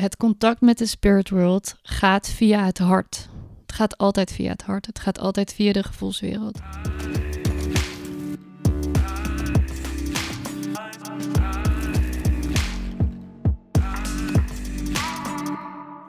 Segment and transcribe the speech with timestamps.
[0.00, 3.28] het contact met de spirit world gaat via het hart.
[3.62, 4.86] Het gaat altijd via het hart.
[4.86, 6.58] Het gaat altijd via de gevoelswereld.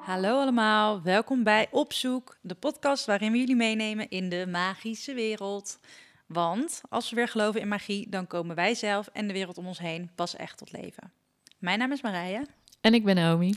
[0.02, 5.80] Hallo allemaal, welkom bij Opzoek, de podcast waarin we jullie meenemen in de magische wereld.
[6.26, 9.68] Want als we weer geloven in magie, dan komen wij zelf en de wereld om
[9.68, 11.12] ons heen pas echt tot leven.
[11.58, 12.46] Mijn naam is Marije.
[12.82, 13.54] En ik ben Naomi.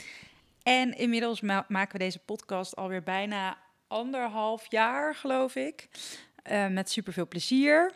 [0.62, 3.58] En inmiddels maken we deze podcast alweer bijna
[3.88, 5.88] anderhalf jaar, geloof ik.
[6.50, 7.92] Uh, met superveel plezier.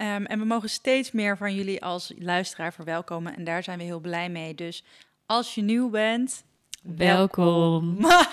[0.00, 3.36] Um, en we mogen steeds meer van jullie als luisteraar verwelkomen.
[3.36, 4.54] En daar zijn we heel blij mee.
[4.54, 4.84] Dus
[5.26, 6.44] als je nieuw bent,
[6.82, 7.98] welkom.
[8.04, 8.24] oh,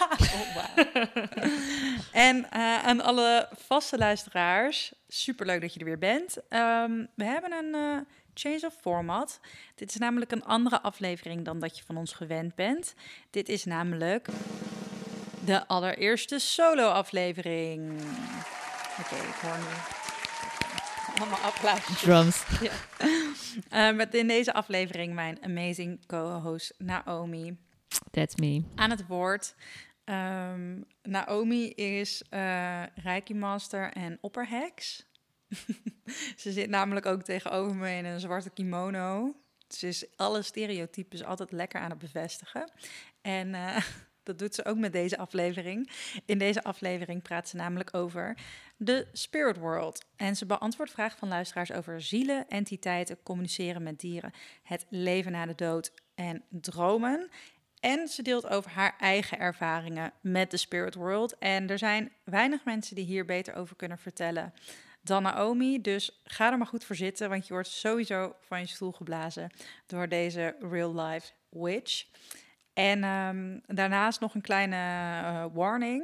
[2.11, 6.37] en uh, aan alle vaste luisteraars, superleuk dat je er weer bent.
[6.37, 7.97] Um, we hebben een uh,
[8.39, 9.39] change of format.
[9.75, 12.93] Dit is namelijk een andere aflevering dan dat je van ons gewend bent.
[13.29, 14.27] Dit is namelijk
[15.45, 18.01] de allereerste solo-aflevering.
[18.99, 20.03] Oké, ik hoor nu
[21.19, 22.01] allemaal applausjes.
[22.01, 22.43] Drums.
[23.71, 23.89] Ja.
[23.89, 27.57] Uh, met in deze aflevering mijn amazing co-host Naomi.
[28.11, 28.63] That's me.
[28.75, 29.55] Aan het woord.
[30.05, 35.05] Um, Naomi is uh, Reiki Master en opperheks.
[36.43, 39.35] ze zit namelijk ook tegenover me in een zwarte kimono.
[39.67, 42.71] Ze is alle stereotypes altijd lekker aan het bevestigen.
[43.21, 43.77] En uh,
[44.23, 45.91] dat doet ze ook met deze aflevering.
[46.25, 48.37] In deze aflevering praat ze namelijk over
[48.77, 50.05] de spirit world.
[50.15, 55.45] En ze beantwoordt vragen van luisteraars over zielen, entiteiten, communiceren met dieren, het leven na
[55.45, 57.29] de dood en dromen.
[57.79, 61.37] En ze deelt over haar eigen ervaringen met de spirit world.
[61.37, 64.53] En er zijn weinig mensen die hier beter over kunnen vertellen
[65.05, 65.81] dan Naomi.
[65.81, 69.51] Dus ga er maar goed voor zitten, want je wordt sowieso van je stoel geblazen
[69.85, 72.05] door deze real life witch.
[72.73, 76.03] En um, daarnaast nog een kleine uh, warning.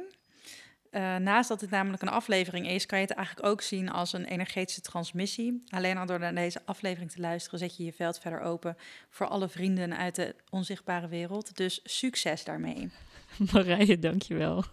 [0.90, 4.12] Uh, naast dat dit namelijk een aflevering is, kan je het eigenlijk ook zien als
[4.12, 5.62] een energetische transmissie.
[5.68, 8.76] Alleen al door naar deze aflevering te luisteren, zet je je veld verder open
[9.10, 11.56] voor alle vrienden uit de onzichtbare wereld.
[11.56, 12.90] Dus succes daarmee.
[13.52, 14.64] Marije, dankjewel.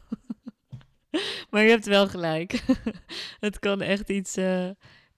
[1.50, 2.64] maar je hebt wel gelijk.
[3.40, 4.70] het kan echt iets uh,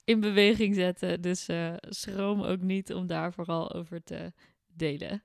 [0.04, 1.20] in beweging zetten.
[1.20, 4.32] Dus uh, schroom ook niet om daar vooral over te
[4.76, 5.22] delen.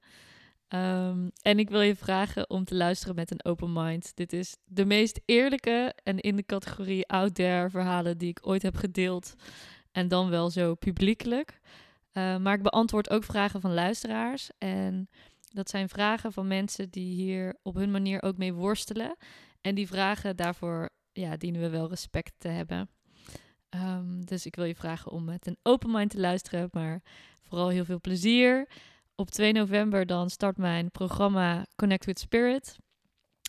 [0.69, 4.15] Um, en ik wil je vragen om te luisteren met een open mind.
[4.15, 8.61] Dit is de meest eerlijke en in de categorie out there verhalen die ik ooit
[8.61, 9.33] heb gedeeld.
[9.91, 11.59] En dan wel zo publiekelijk.
[12.13, 14.49] Uh, maar ik beantwoord ook vragen van luisteraars.
[14.57, 15.09] En
[15.53, 19.15] dat zijn vragen van mensen die hier op hun manier ook mee worstelen.
[19.67, 22.89] En die vragen, daarvoor ja, dienen we wel respect te hebben.
[23.69, 26.67] Um, dus ik wil je vragen om met een open mind te luisteren.
[26.71, 27.01] Maar
[27.41, 28.67] vooral heel veel plezier
[29.15, 32.75] op 2 november dan start mijn programma Connect with Spirit.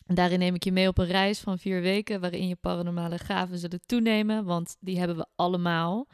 [0.06, 3.18] En daarin neem ik je mee op een reis van vier weken waarin je paranormale
[3.18, 6.06] gaven zullen toenemen, want die hebben we allemaal.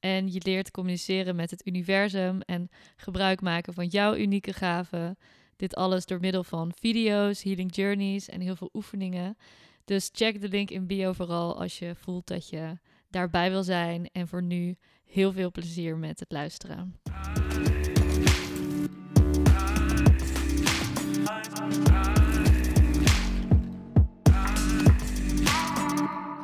[0.00, 5.18] En je leert communiceren met het universum en gebruik maken van jouw unieke gaven.
[5.62, 9.36] Dit alles door middel van video's, healing journeys en heel veel oefeningen.
[9.84, 12.78] Dus check de link in bio vooral als je voelt dat je
[13.10, 14.08] daarbij wil zijn.
[14.12, 17.00] En voor nu heel veel plezier met het luisteren.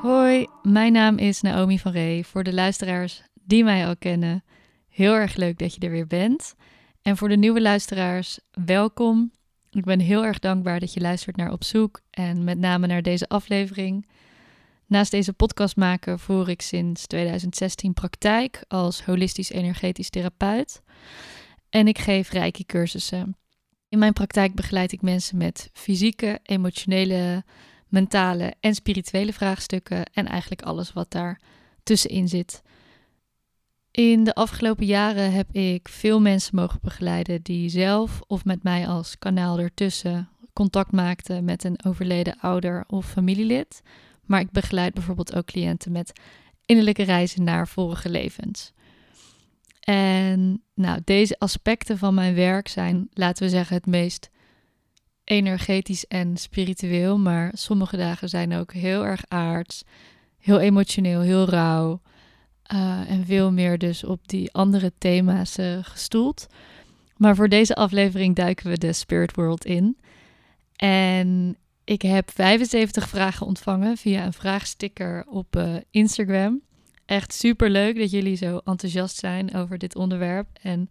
[0.02, 2.26] Hoi, mijn naam is Naomi van Ree.
[2.26, 4.44] Voor de luisteraars die mij al kennen,
[4.88, 6.54] heel erg leuk dat je er weer bent.
[7.08, 9.32] En voor de nieuwe luisteraars, welkom.
[9.70, 13.02] Ik ben heel erg dankbaar dat je luistert naar Op Zoek en met name naar
[13.02, 14.08] deze aflevering.
[14.86, 20.82] Naast deze podcast maken voer ik sinds 2016 praktijk als holistisch energetisch therapeut.
[21.70, 23.36] En ik geef rijke cursussen.
[23.88, 27.44] In mijn praktijk begeleid ik mensen met fysieke, emotionele,
[27.86, 31.40] mentale en spirituele vraagstukken en eigenlijk alles wat daar
[31.82, 32.62] tussenin zit.
[33.90, 38.88] In de afgelopen jaren heb ik veel mensen mogen begeleiden die zelf of met mij
[38.88, 43.82] als kanaal ertussen contact maakten met een overleden ouder of familielid.
[44.24, 46.20] Maar ik begeleid bijvoorbeeld ook cliënten met
[46.66, 48.72] innerlijke reizen naar vorige levens.
[49.80, 54.30] En nou, deze aspecten van mijn werk zijn, laten we zeggen, het meest
[55.24, 57.18] energetisch en spiritueel.
[57.18, 59.82] Maar sommige dagen zijn ook heel erg aards,
[60.38, 62.00] heel emotioneel, heel rauw.
[62.74, 66.46] Uh, en veel meer dus op die andere thema's uh, gestoeld.
[67.16, 69.98] Maar voor deze aflevering duiken we de Spirit World in.
[70.76, 76.60] En ik heb 75 vragen ontvangen via een vraagsticker op uh, Instagram.
[77.06, 80.48] Echt super leuk dat jullie zo enthousiast zijn over dit onderwerp.
[80.62, 80.90] En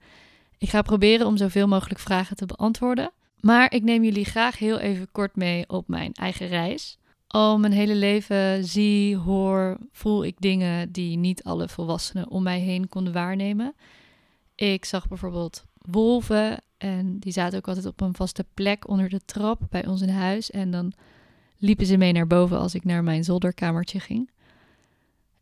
[0.57, 3.11] ik ga proberen om zoveel mogelijk vragen te beantwoorden.
[3.39, 6.97] Maar ik neem jullie graag heel even kort mee op mijn eigen reis.
[7.37, 12.59] Al mijn hele leven zie, hoor, voel ik dingen die niet alle volwassenen om mij
[12.59, 13.75] heen konden waarnemen.
[14.55, 19.19] Ik zag bijvoorbeeld wolven en die zaten ook altijd op een vaste plek onder de
[19.25, 20.51] trap bij ons in huis.
[20.51, 20.93] En dan
[21.57, 24.29] liepen ze mee naar boven als ik naar mijn zolderkamertje ging.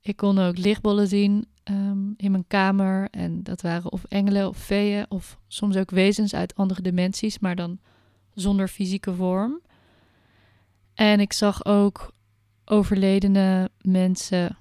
[0.01, 3.07] Ik kon ook lichtbollen zien ehm, in mijn kamer.
[3.11, 7.55] En dat waren of engelen of feeën of soms ook wezens uit andere dimensies, maar
[7.55, 7.79] dan
[8.33, 9.61] zonder fysieke vorm.
[10.95, 12.11] En ik zag ook
[12.65, 14.57] overledene mensen.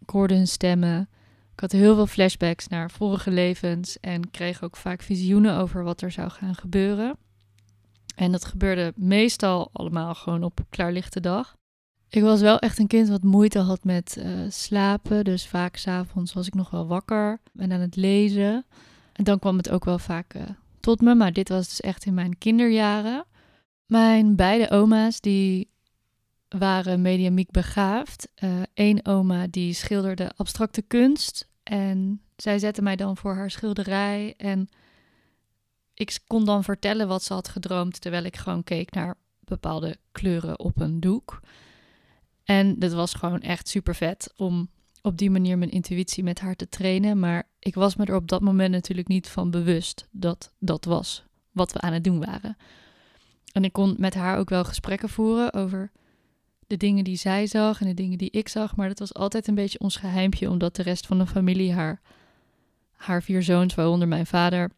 [0.00, 1.08] Ik hoorde hun stemmen.
[1.52, 6.00] Ik had heel veel flashbacks naar vorige levens en kreeg ook vaak visioenen over wat
[6.00, 7.16] er zou gaan gebeuren.
[8.14, 11.56] En dat gebeurde meestal allemaal gewoon op klaarlichte dag.
[12.08, 15.24] Ik was wel echt een kind wat moeite had met uh, slapen.
[15.24, 18.64] Dus vaak s'avonds was ik nog wel wakker en aan het lezen.
[19.12, 20.42] En dan kwam het ook wel vaak uh,
[20.80, 21.14] tot me.
[21.14, 23.24] Maar dit was dus echt in mijn kinderjaren.
[23.86, 25.70] Mijn beide oma's die
[26.48, 28.28] waren mediamiek begaafd.
[28.74, 31.48] Eén uh, oma die schilderde abstracte kunst.
[31.62, 34.34] En zij zette mij dan voor haar schilderij.
[34.36, 34.68] En
[35.94, 38.00] ik kon dan vertellen wat ze had gedroomd.
[38.00, 41.40] Terwijl ik gewoon keek naar bepaalde kleuren op een doek.
[42.44, 44.70] En dat was gewoon echt super vet om
[45.02, 47.18] op die manier mijn intuïtie met haar te trainen.
[47.18, 51.24] Maar ik was me er op dat moment natuurlijk niet van bewust dat dat was
[51.50, 52.56] wat we aan het doen waren.
[53.54, 55.90] En ik kon met haar ook wel gesprekken voeren over
[56.66, 58.76] de dingen die zij zag en de dingen die ik zag.
[58.76, 62.00] Maar dat was altijd een beetje ons geheimpje, omdat de rest van de familie haar,
[62.92, 64.70] haar vier zoons, waaronder mijn vader,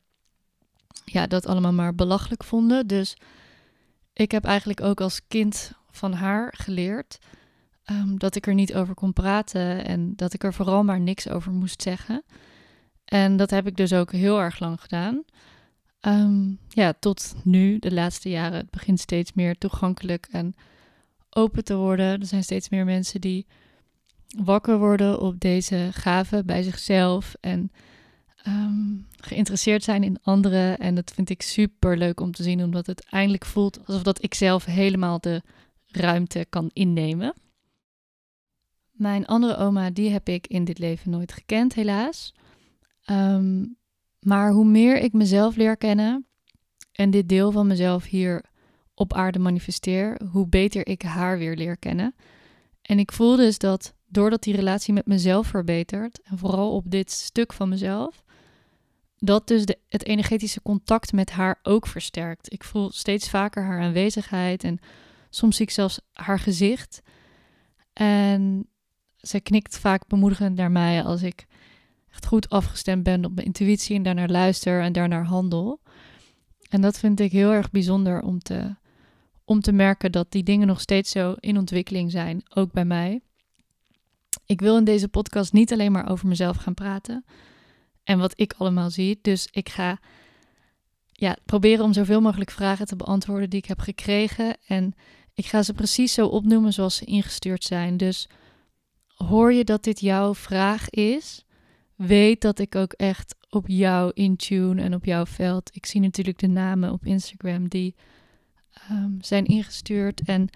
[1.05, 2.87] ja, dat allemaal maar belachelijk vonden.
[2.87, 3.17] Dus
[4.13, 7.19] ik heb eigenlijk ook als kind van haar geleerd
[7.91, 11.29] um, dat ik er niet over kon praten en dat ik er vooral maar niks
[11.29, 12.23] over moest zeggen.
[13.05, 15.25] En dat heb ik dus ook heel erg lang gedaan.
[16.07, 20.55] Um, ja, tot nu, de laatste jaren, het begint steeds meer toegankelijk en
[21.31, 22.21] open te worden.
[22.21, 23.47] Er zijn steeds meer mensen die
[24.45, 27.71] wakker worden op deze gaven bij zichzelf en
[28.47, 30.79] um, geïnteresseerd zijn in anderen.
[30.79, 34.23] En dat vind ik super leuk om te zien, omdat het eindelijk voelt alsof dat
[34.23, 35.43] ik zelf helemaal de
[35.87, 37.35] ruimte kan innemen.
[38.91, 42.35] Mijn andere oma, die heb ik in dit leven nooit gekend, helaas.
[43.11, 43.77] Um,
[44.21, 46.27] maar hoe meer ik mezelf leer kennen
[46.93, 48.45] en dit deel van mezelf hier
[48.95, 52.15] op aarde manifesteer, hoe beter ik haar weer leer kennen.
[52.83, 57.11] En ik voel dus dat doordat die relatie met mezelf verbetert, en vooral op dit
[57.11, 58.25] stuk van mezelf,
[59.19, 62.53] dat dus de, het energetische contact met haar ook versterkt.
[62.53, 64.79] Ik voel steeds vaker haar aanwezigheid en
[65.31, 67.03] soms zie ik zelfs haar gezicht.
[67.93, 68.69] En
[69.17, 71.47] zij knikt vaak bemoedigend naar mij als ik
[72.11, 75.81] echt goed afgestemd ben op mijn intuïtie en daarnaar luister en daarnaar handel.
[76.69, 78.75] En dat vind ik heel erg bijzonder om te,
[79.45, 83.21] om te merken dat die dingen nog steeds zo in ontwikkeling zijn, ook bij mij.
[84.47, 87.25] Ik wil in deze podcast niet alleen maar over mezelf gaan praten
[88.05, 89.19] en wat ik allemaal zie.
[89.23, 89.99] Dus ik ga
[91.13, 94.57] ja, proberen om zoveel mogelijk vragen te beantwoorden die ik heb gekregen.
[94.67, 94.95] En
[95.35, 97.97] ik ga ze precies zo opnoemen zoals ze ingestuurd zijn.
[97.97, 98.29] Dus
[99.07, 101.45] hoor je dat dit jouw vraag is?
[101.97, 105.71] Weet dat ik ook echt op jou intune en op jouw veld.
[105.73, 107.95] Ik zie natuurlijk de namen op Instagram die
[108.91, 110.23] um, zijn ingestuurd.
[110.25, 110.49] En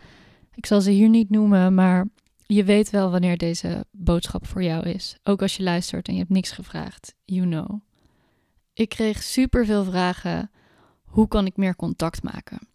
[0.55, 2.09] ik zal ze hier niet noemen, maar
[2.47, 5.17] je weet wel wanneer deze boodschap voor jou is.
[5.23, 7.15] Ook als je luistert en je hebt niks gevraagd.
[7.25, 7.81] You know.
[8.75, 10.51] Ik kreeg super veel vragen.
[11.03, 12.69] Hoe kan ik meer contact maken?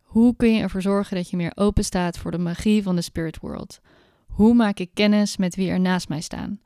[0.00, 3.02] Hoe kun je ervoor zorgen dat je meer open staat voor de magie van de
[3.02, 3.80] spirit world?
[4.26, 6.60] Hoe maak ik kennis met wie er naast mij staan?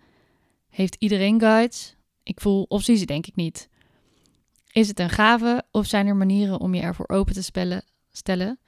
[0.77, 1.95] Heeft iedereen guides?
[2.23, 3.69] Ik voel of zie ze denk ik niet.
[4.73, 8.59] Is het een gave of zijn er manieren om je ervoor open te stellen?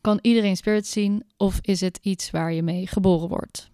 [0.00, 3.70] Kan iedereen spirit zien of is het iets waar je mee geboren wordt?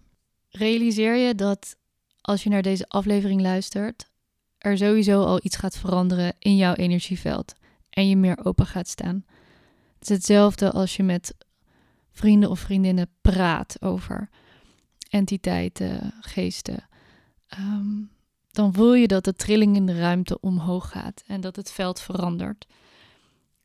[0.49, 1.75] Realiseer je dat
[2.21, 4.09] als je naar deze aflevering luistert,
[4.57, 7.53] er sowieso al iets gaat veranderen in jouw energieveld
[7.89, 9.25] en je meer open gaat staan.
[9.99, 11.35] Het is hetzelfde als je met
[12.11, 14.29] vrienden of vriendinnen praat over
[15.09, 16.86] entiteiten, geesten.
[17.47, 18.01] Ehm,
[18.51, 22.01] dan voel je dat de trilling in de ruimte omhoog gaat en dat het veld
[22.01, 22.67] verandert.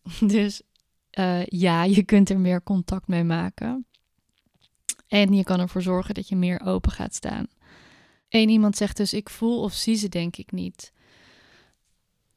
[0.20, 0.62] Dus
[1.18, 3.86] uh, ja, je kunt er meer contact mee maken.
[5.08, 7.46] En je kan ervoor zorgen dat je meer open gaat staan.
[8.28, 10.92] Eén iemand zegt dus: Ik voel of zie ze, denk ik niet.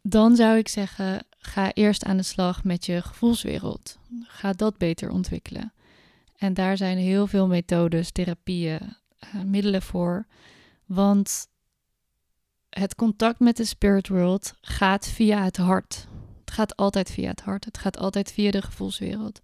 [0.02, 3.98] Dan zou ik zeggen: ga eerst aan de slag met je gevoelswereld.
[4.22, 5.74] Ga dat beter ontwikkelen.
[6.38, 8.80] En daar zijn heel veel methodes, therapieën,
[9.36, 10.26] uh, middelen voor.
[10.86, 11.48] Want
[12.70, 16.08] het contact met de spirit world gaat via het hart.
[16.40, 17.66] Het gaat altijd via het hart.
[17.66, 19.42] Het gaat altijd via de gevoelswereld.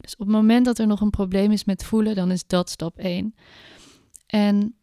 [0.00, 2.70] Dus op het moment dat er nog een probleem is met voelen, dan is dat
[2.70, 3.34] stap 1.
[4.26, 4.76] En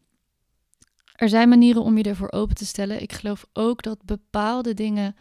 [1.12, 3.02] er zijn manieren om je ervoor open te stellen.
[3.02, 5.16] Ik geloof ook dat bepaalde dingen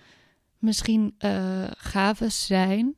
[0.57, 2.97] misschien uh, zijn,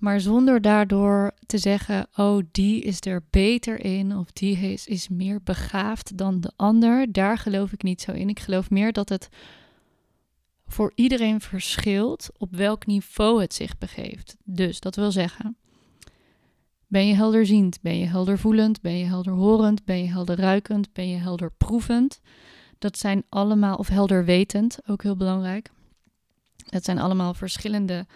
[0.00, 5.08] maar zonder daardoor te zeggen: oh, die is er beter in of die is, is
[5.08, 7.12] meer begaafd dan de ander.
[7.12, 8.28] Daar geloof ik niet zo in.
[8.28, 9.28] Ik geloof meer dat het
[10.66, 14.36] voor iedereen verschilt op welk niveau het zich begeeft.
[14.44, 15.56] Dus dat wil zeggen.
[16.86, 17.78] Ben je helderziend?
[17.80, 18.80] Ben je heldervoelend?
[18.80, 19.84] Ben je helderhorend?
[19.84, 20.92] Ben je helderruikend?
[20.92, 22.20] Ben je helderproevend?
[22.78, 25.70] Dat zijn allemaal, of helderwetend, ook heel belangrijk.
[26.56, 28.06] Dat zijn allemaal verschillende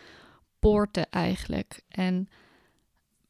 [0.64, 1.82] poorten eigenlijk.
[1.88, 2.28] En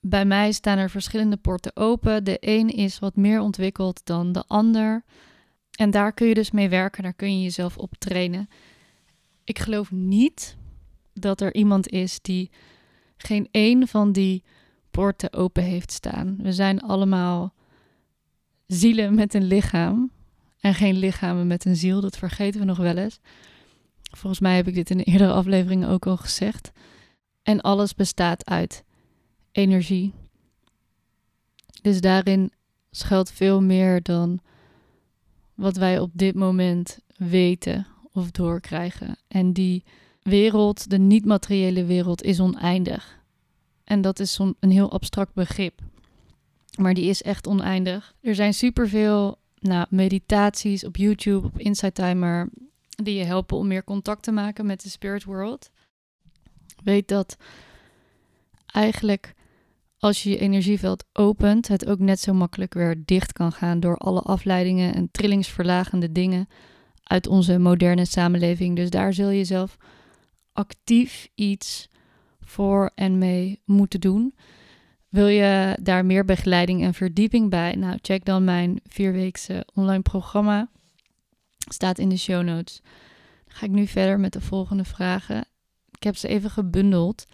[0.01, 2.25] bij mij staan er verschillende poorten open.
[2.25, 5.05] De een is wat meer ontwikkeld dan de ander.
[5.71, 8.49] En daar kun je dus mee werken, daar kun je jezelf op trainen.
[9.45, 10.57] Ik geloof niet
[11.13, 12.51] dat er iemand is die
[13.17, 14.43] geen één van die
[14.91, 16.37] poorten open heeft staan.
[16.43, 17.55] We zijn allemaal
[18.67, 20.11] zielen met een lichaam
[20.61, 22.01] en geen lichamen met een ziel.
[22.01, 23.21] Dat vergeten we nog wel eens.
[24.11, 26.73] Volgens mij heb ik dit in eerdere aflevering ook al gezegd.
[27.45, 28.85] En alles bestaat uit
[29.53, 30.13] energie.
[31.83, 32.53] Dus daarin
[32.91, 34.41] schuilt veel meer dan
[35.55, 39.17] wat wij op dit moment weten of doorkrijgen.
[39.29, 39.85] En die
[40.23, 43.23] wereld, de niet-materiële wereld, is oneindig.
[43.85, 45.81] En dat is een heel abstract begrip.
[46.79, 48.15] Maar die is echt oneindig.
[48.21, 52.49] Er zijn superveel nou, meditaties op YouTube, op Inside Timer,
[52.89, 55.71] die je helpen om meer contact te maken met de spirit world.
[56.85, 57.37] Weet dat
[58.67, 59.35] eigenlijk
[59.99, 63.97] als je je energieveld opent, het ook net zo makkelijk weer dicht kan gaan door
[63.97, 66.49] alle afleidingen en trillingsverlagende dingen
[67.03, 68.77] uit onze moderne samenleving.
[68.77, 69.77] Dus daar zul je zelf
[70.53, 71.89] actief iets
[72.41, 74.35] voor en mee moeten doen.
[75.09, 77.75] Wil je daar meer begeleiding en verdieping bij?
[77.75, 80.69] Nou, check dan mijn vierweekse online programma.
[81.71, 82.81] Staat in de show notes.
[83.47, 85.45] Dan ga ik nu verder met de volgende vragen.
[86.05, 87.25] Ik heb ze even gebundeld.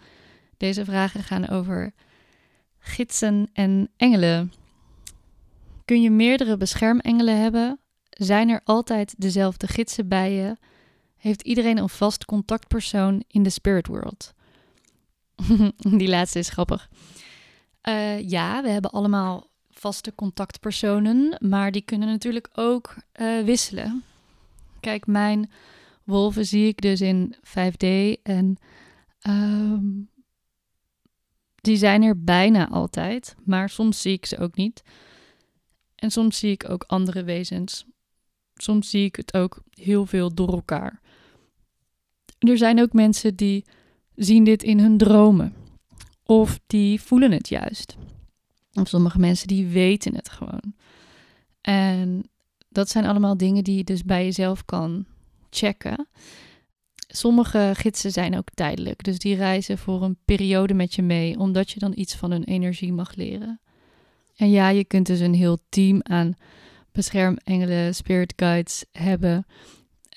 [0.57, 1.93] Deze vragen gaan over
[2.79, 4.53] gidsen en engelen.
[5.85, 7.79] Kun je meerdere beschermengelen hebben?
[8.09, 10.57] Zijn er altijd dezelfde gidsen bij je?
[11.17, 14.33] Heeft iedereen een vast contactpersoon in de spirit world?
[15.99, 16.89] Die laatste is grappig.
[17.89, 24.03] Uh, ja, we hebben allemaal vaste contactpersonen, maar die kunnen natuurlijk ook uh, wisselen.
[24.79, 25.51] Kijk, mijn
[26.11, 27.87] wolven zie ik dus in 5D
[28.23, 28.57] en
[29.27, 29.77] uh,
[31.55, 34.83] die zijn er bijna altijd, maar soms zie ik ze ook niet.
[35.95, 37.85] En soms zie ik ook andere wezens.
[38.53, 41.01] Soms zie ik het ook heel veel door elkaar.
[42.39, 43.65] Er zijn ook mensen die
[44.15, 45.53] zien dit in hun dromen.
[46.23, 47.97] Of die voelen het juist.
[48.73, 50.73] Of sommige mensen die weten het gewoon.
[51.61, 52.29] En
[52.69, 55.05] dat zijn allemaal dingen die je dus bij jezelf kan
[55.51, 56.07] checken.
[57.07, 61.71] Sommige gidsen zijn ook tijdelijk, dus die reizen voor een periode met je mee, omdat
[61.71, 63.61] je dan iets van hun energie mag leren.
[64.35, 66.33] En ja, je kunt dus een heel team aan
[66.91, 69.45] beschermengelen, spirit guides hebben,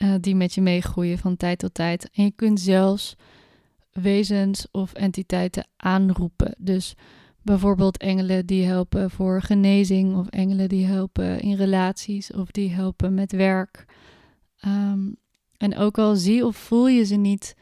[0.03, 2.11] uh, die met je meegroeien van tijd tot tijd.
[2.13, 3.17] En je kunt zelfs
[3.93, 6.55] wezens of entiteiten aanroepen.
[6.59, 6.95] Dus
[7.43, 13.15] bijvoorbeeld engelen die helpen voor genezing, of engelen die helpen in relaties, of die helpen
[13.15, 13.85] met werk.
[14.59, 15.13] Ehm,
[15.65, 17.55] en ook al zie of voel je ze niet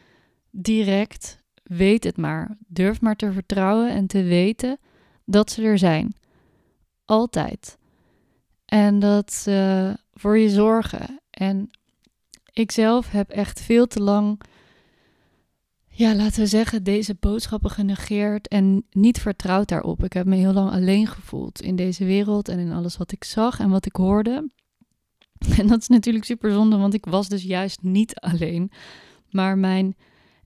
[0.50, 2.58] direct, weet het maar.
[2.66, 4.78] Durf maar te vertrouwen en te weten
[5.24, 6.14] dat ze er zijn.
[7.04, 7.78] Altijd.
[8.64, 11.20] En dat ze voor je zorgen.
[11.30, 11.70] En
[12.52, 14.40] ik zelf heb echt veel te lang
[15.94, 20.04] ja, laten we zeggen, deze boodschappen genegeerd en niet vertrouwd daarop.
[20.04, 23.24] Ik heb me heel lang alleen gevoeld in deze wereld en in alles wat ik
[23.24, 24.50] zag en wat ik hoorde.
[25.58, 28.70] En dat is natuurlijk super zonde, want ik was dus juist niet alleen.
[29.30, 29.96] Maar mijn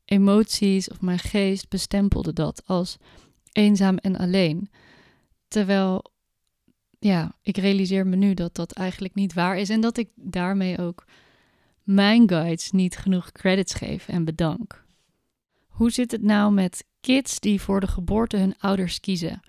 [0.04, 2.96] emoties of mijn geest bestempelde dat als
[3.52, 4.70] eenzaam en alleen.
[5.48, 6.10] Terwijl,
[6.98, 10.78] ja, ik realiseer me nu dat dat eigenlijk niet waar is en dat ik daarmee
[10.78, 11.04] ook
[11.82, 14.84] mijn guides niet genoeg credits geef en bedank.
[15.66, 19.40] Hoe zit het nou met kids die voor de geboorte hun ouders kiezen?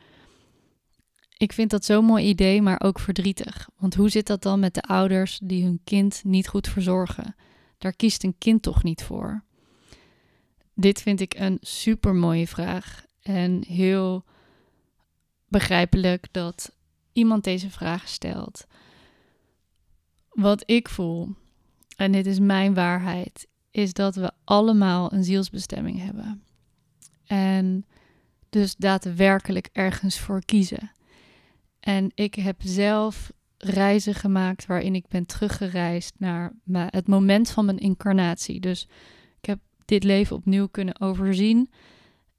[1.37, 3.69] Ik vind dat zo'n mooi idee, maar ook verdrietig.
[3.77, 7.35] Want hoe zit dat dan met de ouders die hun kind niet goed verzorgen?
[7.77, 9.43] Daar kiest een kind toch niet voor?
[10.73, 14.23] Dit vind ik een super mooie vraag en heel
[15.47, 16.75] begrijpelijk dat
[17.13, 18.65] iemand deze vraag stelt.
[20.29, 21.35] Wat ik voel,
[21.95, 26.43] en dit is mijn waarheid, is dat we allemaal een zielsbestemming hebben.
[27.25, 27.85] En
[28.49, 30.91] dus daadwerkelijk ergens voor kiezen.
[31.87, 37.77] En ik heb zelf reizen gemaakt waarin ik ben teruggereisd naar het moment van mijn
[37.77, 38.59] incarnatie.
[38.59, 38.87] Dus
[39.39, 41.69] ik heb dit leven opnieuw kunnen overzien.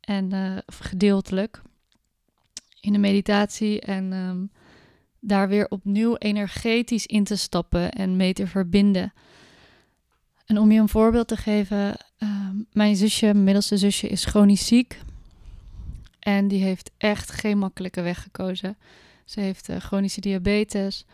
[0.01, 1.63] En uh, gedeeltelijk
[2.81, 3.81] in de meditatie.
[3.81, 4.47] En ehm,
[5.21, 9.13] daar weer opnieuw energetisch in te stappen en mee te verbinden.
[10.47, 14.67] En om je een voorbeeld te geven, ehm, mijn zusje, mijn middelste zusje, is chronisch
[14.67, 15.01] ziek.
[16.19, 18.77] En die heeft echt geen makkelijke weg gekozen.
[19.29, 21.05] Ze heeft uh, chronische diabetes.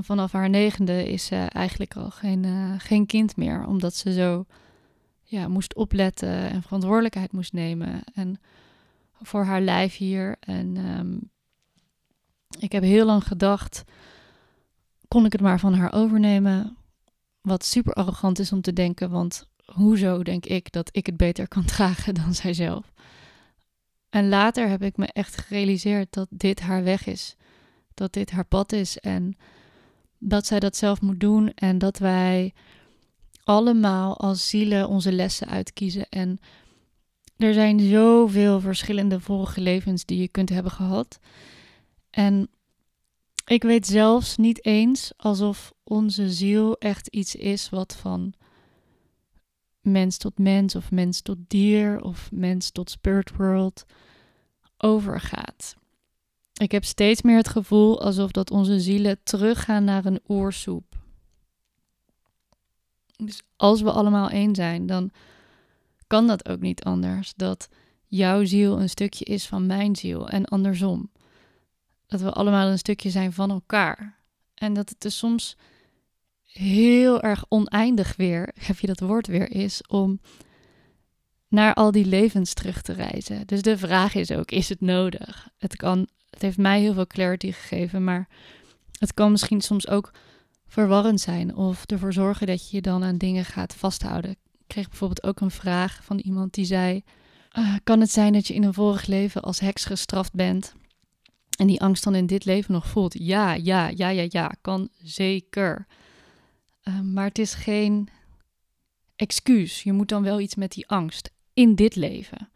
[0.00, 4.46] Vanaf haar negende is ze eigenlijk al geen, uh, geen kind meer, omdat ze zo
[5.22, 8.02] ja, moest opletten en verantwoordelijkheid moest nemen.
[8.14, 8.40] En
[9.22, 10.36] voor haar lijf hier.
[10.40, 11.30] En um,
[12.58, 13.84] ik heb heel lang gedacht,
[15.08, 16.76] kon ik het maar van haar overnemen?
[17.40, 21.48] Wat super arrogant is om te denken, want hoezo denk ik dat ik het beter
[21.48, 22.92] kan dragen dan zijzelf?
[24.08, 27.36] En later heb ik me echt gerealiseerd dat dit haar weg is.
[27.98, 29.36] Dat dit haar pad is en
[30.18, 32.54] dat zij dat zelf moet doen en dat wij
[33.44, 36.08] allemaal als zielen onze lessen uitkiezen.
[36.08, 36.38] En
[37.36, 41.18] er zijn zoveel verschillende vorige levens die je kunt hebben gehad.
[42.10, 42.48] En
[43.46, 48.34] ik weet zelfs niet eens alsof onze ziel echt iets is wat van
[49.80, 53.84] mens tot mens of mens tot dier of mens tot spirit world
[54.76, 55.76] overgaat.
[56.58, 60.96] Ik heb steeds meer het gevoel alsof dat onze zielen teruggaan naar een oersoep.
[63.16, 65.10] Dus als we allemaal één zijn, dan
[66.06, 67.32] kan dat ook niet anders.
[67.36, 67.68] Dat
[68.06, 71.10] jouw ziel een stukje is van mijn ziel en andersom.
[72.06, 74.18] Dat we allemaal een stukje zijn van elkaar.
[74.54, 75.56] En dat het dus soms
[76.42, 80.20] heel erg oneindig weer, heb je dat woord weer, is om
[81.48, 83.46] naar al die levens terug te reizen.
[83.46, 85.48] Dus de vraag is ook, is het nodig?
[85.58, 88.28] Het, kan, het heeft mij heel veel clarity gegeven, maar
[88.98, 90.12] het kan misschien soms ook
[90.66, 94.30] verwarrend zijn of ervoor zorgen dat je je dan aan dingen gaat vasthouden.
[94.30, 97.02] Ik kreeg bijvoorbeeld ook een vraag van iemand die zei:
[97.58, 100.74] uh, Kan het zijn dat je in een vorig leven als heks gestraft bent
[101.58, 103.14] en die angst dan in dit leven nog voelt?
[103.18, 105.86] Ja, ja, ja, ja, ja, kan zeker.
[106.84, 108.08] Uh, maar het is geen
[109.16, 109.82] excuus.
[109.82, 112.48] Je moet dan wel iets met die angst in dit leven.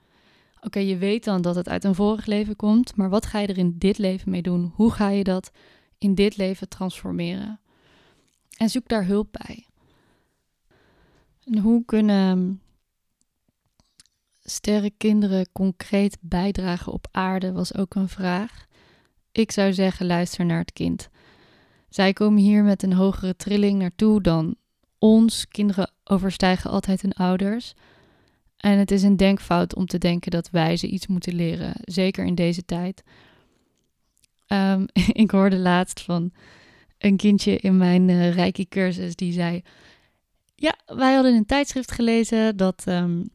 [0.65, 3.47] Oké, je weet dan dat het uit een vorig leven komt, maar wat ga je
[3.47, 4.73] er in dit leven mee doen?
[4.75, 5.51] Hoe ga je dat
[5.99, 7.61] in dit leven transformeren?
[8.57, 9.67] En zoek daar hulp bij.
[11.45, 12.61] En hoe kunnen
[14.43, 18.67] sterrenkinderen concreet bijdragen op aarde, was ook een vraag.
[19.33, 21.09] Ik zou zeggen, luister naar het kind.
[21.89, 24.57] Zij komen hier met een hogere trilling naartoe dan
[24.99, 25.49] ons.
[25.49, 27.75] Kinderen overstijgen altijd hun ouders.
[28.63, 32.25] En het is een denkfout om te denken dat wij ze iets moeten leren, zeker
[32.25, 33.03] in deze tijd.
[34.47, 34.87] Um,
[35.25, 36.33] ik hoorde laatst van
[36.99, 39.63] een kindje in mijn uh, eh, Rijke cursus die zei:
[40.55, 43.31] Ja, wij hadden een tijdschrift gelezen dat um,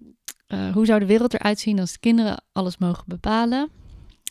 [0.48, 3.70] uh, hoe zou de wereld eruit zien als kinderen alles mogen bepalen?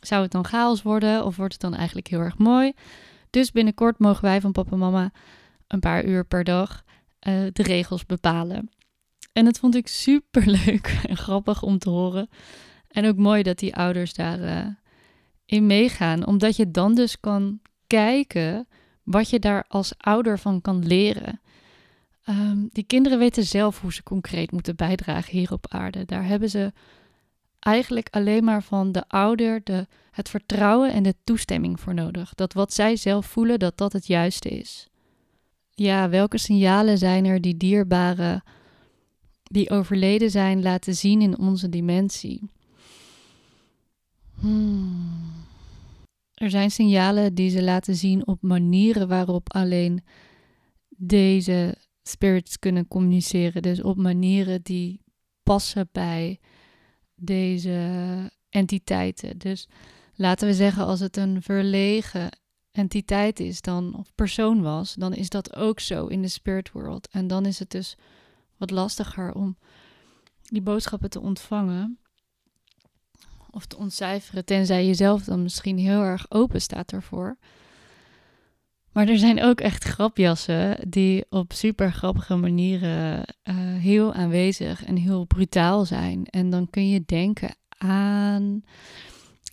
[0.01, 2.73] Zou het dan chaos worden of wordt het dan eigenlijk heel erg mooi?
[3.31, 5.11] Dus binnenkort mogen wij van papa en mama
[5.67, 6.85] een paar uur per dag
[7.29, 8.71] uh, de regels bepalen.
[9.37, 12.29] En dat vond ik super leuk en grappig om te horen.
[12.89, 14.75] En ook mooi dat die ouders daarin uh,
[15.47, 18.69] in meegaan, omdat je dan dus kan kijken
[19.03, 21.41] wat je daar als ouder van kan leren.
[22.29, 26.05] Um, die kinderen weten zelf hoe ze concreet moeten bijdragen hier op aarde.
[26.05, 26.73] Daar hebben ze
[27.59, 32.35] eigenlijk alleen maar van de ouder de, het vertrouwen en de toestemming voor nodig.
[32.35, 34.89] Dat wat zij zelf voelen, dat dat het juiste is.
[35.75, 38.43] Ja, welke signalen zijn er die dierbaren
[39.51, 42.51] die overleden zijn laten zien in onze dimensie?
[44.41, 45.45] Hmm.
[46.35, 50.05] Er zijn signalen die ze laten zien op manieren waarop alleen
[50.89, 53.63] deze spirits kunnen communiceren.
[53.63, 55.01] Dus op manieren die
[55.43, 56.41] passen bij
[57.15, 59.39] deze entiteiten.
[59.39, 59.69] Dus
[60.15, 62.29] laten we zeggen, als het een verlegen
[62.71, 67.09] entiteit is dan, of persoon was, dan is dat ook zo in de spirit world.
[67.11, 67.97] En dan is het dus
[68.57, 69.57] wat lastiger om
[70.43, 71.99] die boodschappen te ontvangen
[73.51, 77.39] of te ontcijferen, tenzij je zelf dan misschien heel erg open staat ervoor.
[78.93, 84.97] Maar er zijn ook echt grapjassen die op super grappige manieren uh, heel aanwezig en
[84.97, 86.27] heel brutaal zijn.
[86.27, 88.63] En dan kun je denken aan.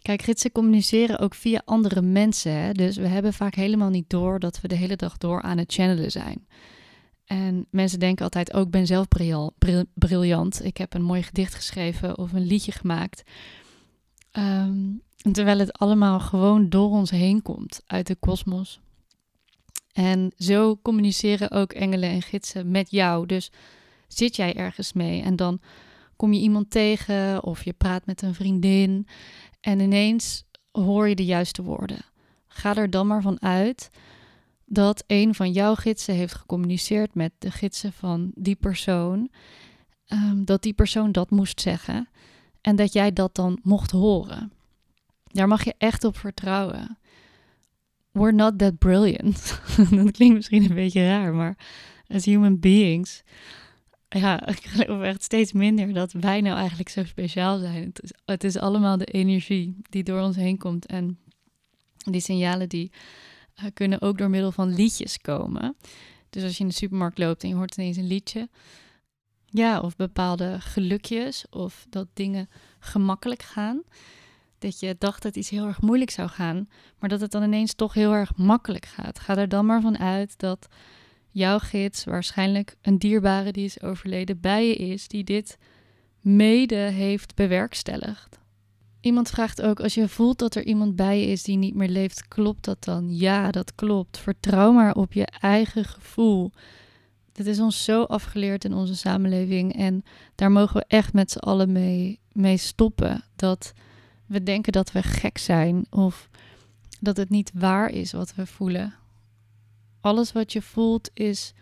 [0.01, 2.51] Kijk, gidsen communiceren ook via andere mensen.
[2.51, 2.71] Hè?
[2.71, 5.73] Dus we hebben vaak helemaal niet door dat we de hele dag door aan het
[5.73, 6.47] channelen zijn.
[7.33, 9.07] En mensen denken altijd ook, oh, ben zelf
[9.93, 10.65] briljant.
[10.65, 13.23] Ik heb een mooi gedicht geschreven of een liedje gemaakt.
[14.31, 14.91] Ehm,
[15.31, 18.79] terwijl het allemaal gewoon door ons heen komt uit de kosmos.
[19.93, 23.25] En zo communiceren ook engelen en gidsen met jou.
[23.25, 23.51] Dus
[24.07, 25.59] zit jij ergens mee en dan
[26.15, 29.07] kom je iemand tegen of je praat met een vriendin
[29.61, 32.05] en ineens hoor je de juiste woorden.
[32.47, 33.89] Ga er dan maar van uit
[34.65, 39.29] dat een van jouw gidsen heeft gecommuniceerd met de gidsen van die persoon,
[40.05, 42.07] ehm, dat die persoon dat moest zeggen
[42.61, 44.51] en dat jij dat dan mocht horen.
[45.23, 46.97] Daar mag je echt op vertrouwen.
[48.11, 49.59] We're not that brilliant.
[49.89, 51.57] dat klinkt misschien een beetje raar, maar
[52.07, 53.23] as human beings,
[54.09, 57.83] ja, ik geloof echt steeds minder dat wij nou eigenlijk zo speciaal zijn.
[57.83, 61.17] Het is, het is allemaal de energie die door ons heen komt en
[61.97, 62.91] die signalen die
[63.59, 65.75] uh, kunnen ook door middel van liedjes komen.
[66.29, 68.49] Dus als je in de supermarkt loopt en je hoort ineens een liedje.
[69.45, 73.83] Ja, of bepaalde gelukjes of dat dingen gemakkelijk gaan.
[74.59, 77.73] Dat je dacht dat iets heel erg moeilijk zou gaan, maar dat het dan ineens
[77.73, 79.19] toch heel erg makkelijk gaat.
[79.19, 80.67] Ga er dan maar van uit dat
[81.29, 85.57] jouw gids waarschijnlijk een dierbare die is overleden bij je is, die dit
[86.21, 88.39] mede heeft bewerkstelligd.
[89.03, 91.89] Iemand vraagt ook, als je voelt dat er iemand bij je is die niet meer
[91.89, 93.15] leeft, klopt dat dan?
[93.15, 94.17] Ja, dat klopt.
[94.17, 96.51] Vertrouw maar op je eigen gevoel.
[97.31, 100.03] Dit is ons zo afgeleerd in onze samenleving en
[100.35, 103.23] daar mogen we echt met z'n allen mee, mee stoppen.
[103.35, 103.73] Dat
[104.25, 106.29] we denken dat we gek zijn of
[106.99, 108.93] dat het niet waar is wat we voelen.
[110.01, 111.53] Alles wat je voelt is,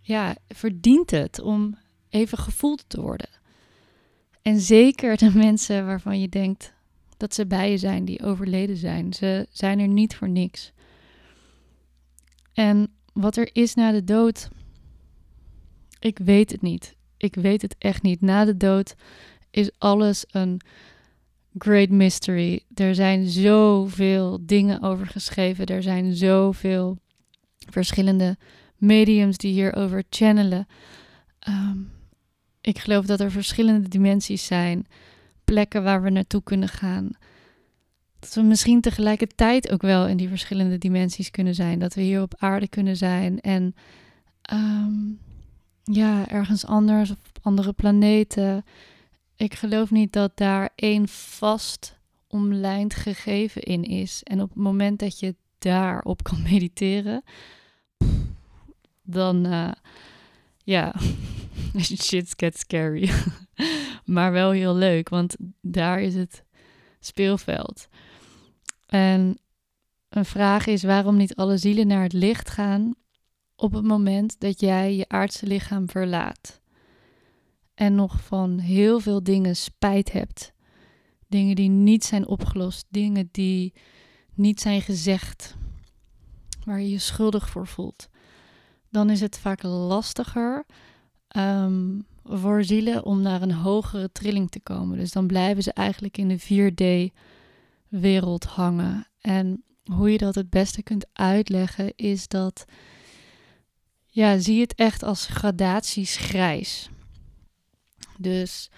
[0.00, 3.37] ja, verdient het om even gevoeld te worden.
[4.42, 6.72] En zeker de mensen waarvan je denkt
[7.16, 9.12] dat ze bij je zijn, die overleden zijn.
[9.12, 10.72] Ze zijn er niet voor niks.
[12.52, 14.48] En wat er is na de dood,
[15.98, 16.96] ik weet het niet.
[17.16, 18.20] Ik weet het echt niet.
[18.20, 18.94] Na de dood
[19.50, 20.60] is alles een
[21.58, 22.62] great mystery.
[22.74, 25.66] Er zijn zoveel dingen over geschreven.
[25.66, 26.98] Er zijn zoveel
[27.70, 28.36] verschillende
[28.76, 30.66] mediums die hierover channelen.
[31.48, 31.90] Um,
[32.68, 34.86] ik geloof dat er verschillende dimensies zijn,
[35.44, 37.10] plekken waar we naartoe kunnen gaan.
[38.18, 41.78] Dat we misschien tegelijkertijd ook wel in die verschillende dimensies kunnen zijn.
[41.78, 43.74] Dat we hier op aarde kunnen zijn en
[44.42, 44.92] ehm,
[45.84, 48.64] ja, ergens anders op andere planeten.
[49.36, 54.22] Ik geloof niet dat daar één vast omlijnd gegeven in is.
[54.22, 57.22] En op het moment dat je daarop kan mediteren,
[59.02, 59.72] dan uh,
[60.64, 60.94] ja,
[62.04, 63.10] shit gets scary.
[64.04, 66.44] maar wel heel leuk, want daar is het
[67.00, 67.88] speelveld.
[68.86, 69.38] En
[70.08, 72.94] een vraag is waarom niet alle zielen naar het licht gaan
[73.56, 76.60] op het moment dat jij je aardse lichaam verlaat.
[77.74, 80.52] En nog van heel veel dingen spijt hebt.
[81.26, 83.72] Dingen die niet zijn opgelost, dingen die
[84.34, 85.56] niet zijn gezegd,
[86.64, 88.08] waar je je schuldig voor voelt.
[88.90, 90.66] Dan is het vaak lastiger
[91.38, 94.98] um, voor zielen om naar een hogere trilling te komen.
[94.98, 96.40] Dus dan blijven ze eigenlijk in de
[97.90, 99.06] 4D-wereld hangen.
[99.20, 102.64] En hoe je dat het beste kunt uitleggen is dat,
[104.06, 106.88] ja, zie het echt als gradaties grijs.
[108.18, 108.70] Dus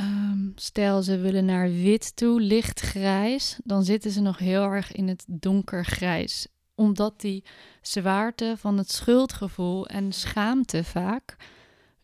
[0.00, 4.92] um, stel ze willen naar wit toe, licht grijs, dan zitten ze nog heel erg
[4.92, 6.46] in het donkergrijs.
[6.74, 7.44] Omdat die
[7.82, 11.36] zwaarte van het schuldgevoel en schaamte vaak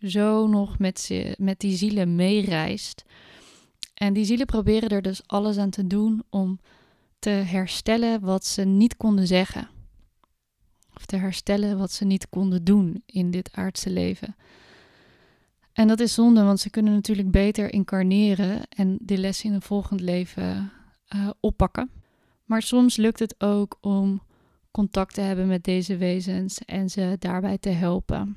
[0.01, 3.05] zo nog met, ze, met die zielen meereist.
[3.95, 6.61] En die zielen proberen er dus alles aan te doen om
[7.19, 9.69] te herstellen wat ze niet konden zeggen.
[10.95, 14.37] Of te herstellen wat ze niet konden doen in dit aardse leven.
[15.73, 19.63] En dat is zonde, want ze kunnen natuurlijk beter incarneren en de les in een
[19.63, 20.73] volgend leven
[21.15, 21.91] uh, oppakken.
[22.45, 24.23] Maar soms lukt het ook om
[24.71, 28.37] contact te hebben met deze wezens en ze daarbij te helpen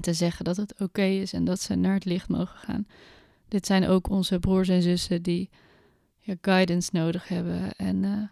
[0.00, 2.86] te zeggen dat het oké is en dat ze naar het licht mogen gaan.
[3.48, 5.50] Dit zijn ook onze broers en zussen die
[6.18, 8.22] ja, guidance nodig hebben en uh,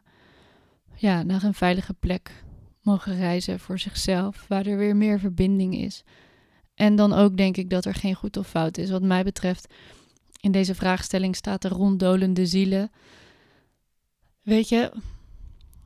[0.95, 2.45] ja, naar een veilige plek
[2.83, 6.05] mogen reizen voor zichzelf, waar er weer meer verbinding is.
[6.75, 8.91] En dan ook denk ik dat er geen goed of fout is.
[8.91, 9.75] Wat mij betreft,
[10.41, 12.91] in deze vraagstelling staat er ronddolende zielen.
[14.43, 14.93] Weet je,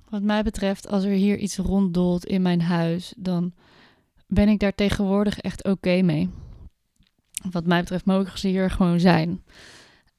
[0.09, 3.53] wat mij betreft, als er hier iets ronddolt in mijn huis, dan
[4.35, 6.31] ben ik daar tegenwoordig echt oké mee.
[7.51, 9.44] Wat mij betreft mogen ze hier gewoon zijn.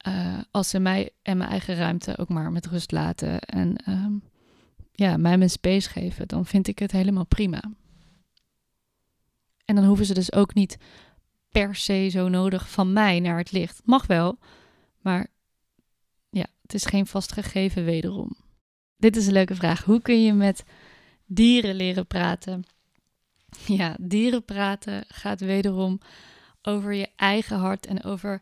[0.08, 4.22] Uh, als ze mij en mijn eigen ruimte ook maar met rust laten en um,
[4.92, 7.62] ja, mij mijn space geven, dan vind ik het helemaal prima.
[9.64, 10.78] En dan hoeven ze dus ook niet
[11.50, 13.80] per se zo nodig van mij naar het licht.
[13.84, 14.38] Mag wel,
[15.00, 15.26] maar
[16.30, 18.36] ja, het is geen vastgegeven wederom.
[18.96, 19.84] Dit is een leuke vraag.
[19.84, 20.64] Hoe kun je met
[21.26, 22.64] dieren leren praten?
[23.66, 26.00] Ja, dieren praten gaat wederom
[26.62, 28.40] over je eigen hart en over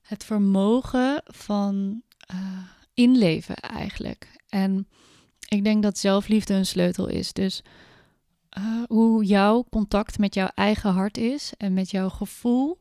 [0.00, 2.38] het vermogen van uh,
[2.94, 4.28] inleven eigenlijk.
[4.48, 4.88] En
[5.48, 7.32] ik denk dat zelfliefde een sleutel is.
[7.32, 7.62] Dus
[8.58, 12.80] uh, hoe jouw contact met jouw eigen hart is en met jouw gevoel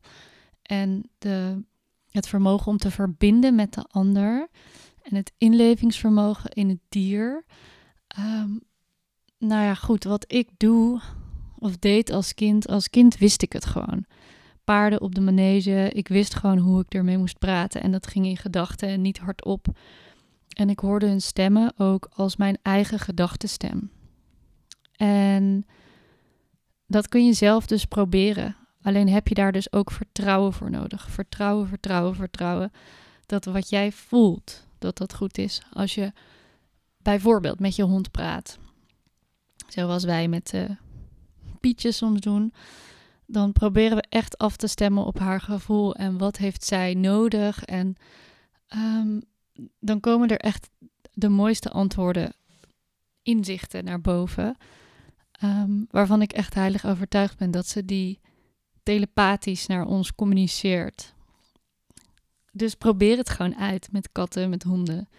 [0.62, 1.64] en de,
[2.10, 4.48] het vermogen om te verbinden met de ander
[5.02, 7.46] en het inlevingsvermogen in het dier.
[8.20, 8.62] Um,
[9.38, 11.02] nou ja, goed, wat ik doe
[11.60, 14.06] of deed als kind, als kind wist ik het gewoon.
[14.64, 18.26] Paarden op de manege, ik wist gewoon hoe ik ermee moest praten en dat ging
[18.26, 19.68] in gedachten en niet hardop.
[20.50, 23.92] En ik hoorde hun stemmen ook als mijn eigen gedachtenstem.
[24.96, 25.66] En
[26.88, 28.56] dat kun je zelf dus proberen.
[28.82, 31.10] Alleen heb je daar dus ook vertrouwen voor nodig.
[31.10, 32.72] Vertrouwen, vertrouwen, vertrouwen.
[33.26, 35.62] Dat wat jij voelt, dat dat goed is.
[35.74, 36.12] Als je
[36.98, 38.58] bijvoorbeeld met je hond praat.
[39.68, 40.70] Zoals wij met uh,
[41.60, 42.54] Pietje soms doen.
[43.26, 45.96] Dan proberen we echt af te stemmen op haar gevoel.
[45.96, 47.66] En wat heeft zij nodig?
[47.66, 47.96] En
[48.76, 49.22] um,
[49.80, 50.70] dan komen er echt
[51.14, 52.34] de mooiste antwoorden,
[53.24, 54.58] inzichten naar boven.
[55.44, 58.20] Um, waarvan ik echt heilig overtuigd ben dat ze die
[58.84, 61.14] telepathisch naar ons communiceert.
[62.52, 65.10] Dus probeer het gewoon uit met katten, met honden,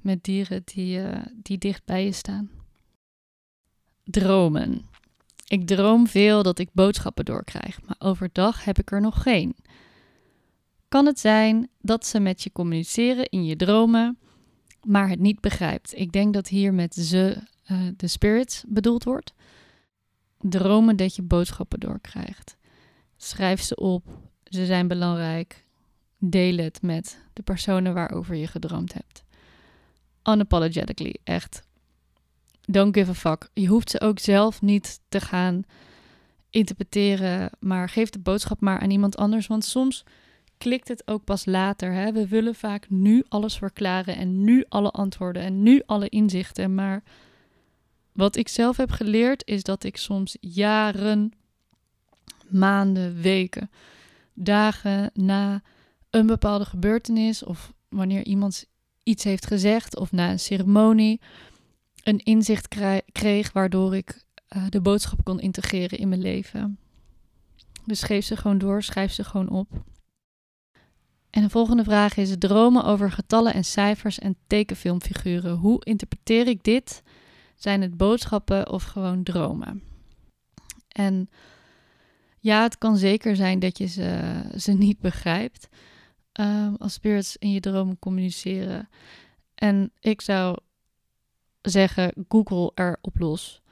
[0.00, 2.50] met dieren die, uh, die dicht bij je staan.
[4.04, 4.84] Dromen.
[5.46, 9.56] Ik droom veel dat ik boodschappen doorkrijg, maar overdag heb ik er nog geen.
[10.88, 14.18] Kan het zijn dat ze met je communiceren in je dromen,
[14.82, 15.96] maar het niet begrijpt?
[15.96, 17.36] Ik denk dat hier met ze
[17.70, 19.34] uh, de spirits bedoeld wordt.
[20.38, 22.56] Dromen dat je boodschappen doorkrijgt.
[23.16, 24.04] Schrijf ze op.
[24.44, 25.64] Ze zijn belangrijk.
[26.18, 29.24] Deel het met de personen waarover je gedroomd hebt.
[30.24, 31.65] Unapologetically, echt.
[32.66, 33.48] Don't give a fuck.
[33.52, 35.62] Je hoeft ze ook zelf niet te gaan
[36.50, 39.46] interpreteren, maar geef de boodschap maar aan iemand anders.
[39.46, 40.04] Want soms
[40.58, 41.92] klikt het ook pas later.
[41.92, 42.12] Hè?
[42.12, 46.74] We willen vaak nu alles verklaren en nu alle antwoorden en nu alle inzichten.
[46.74, 47.02] Maar
[48.12, 51.32] wat ik zelf heb geleerd is dat ik soms jaren,
[52.48, 53.70] maanden, weken,
[54.34, 55.62] dagen na
[56.10, 58.64] een bepaalde gebeurtenis of wanneer iemand
[59.02, 61.20] iets heeft gezegd of na een ceremonie
[62.06, 62.68] een inzicht
[63.12, 64.24] kreeg waardoor ik
[64.56, 66.78] uh, de boodschap kon integreren in mijn leven.
[67.84, 69.68] Dus geef ze gewoon door, schrijf ze gewoon op.
[71.30, 75.56] En de volgende vraag is: dromen over getallen en cijfers en tekenfilmfiguren.
[75.56, 77.02] Hoe interpreteer ik dit?
[77.56, 79.82] Zijn het boodschappen of gewoon dromen?
[80.88, 81.30] En
[82.38, 85.68] ja, het kan zeker zijn dat je ze, ze niet begrijpt.
[86.40, 88.88] Um, als spirits in je dromen communiceren.
[89.54, 90.58] En ik zou
[91.70, 93.62] zeggen: Google erop los.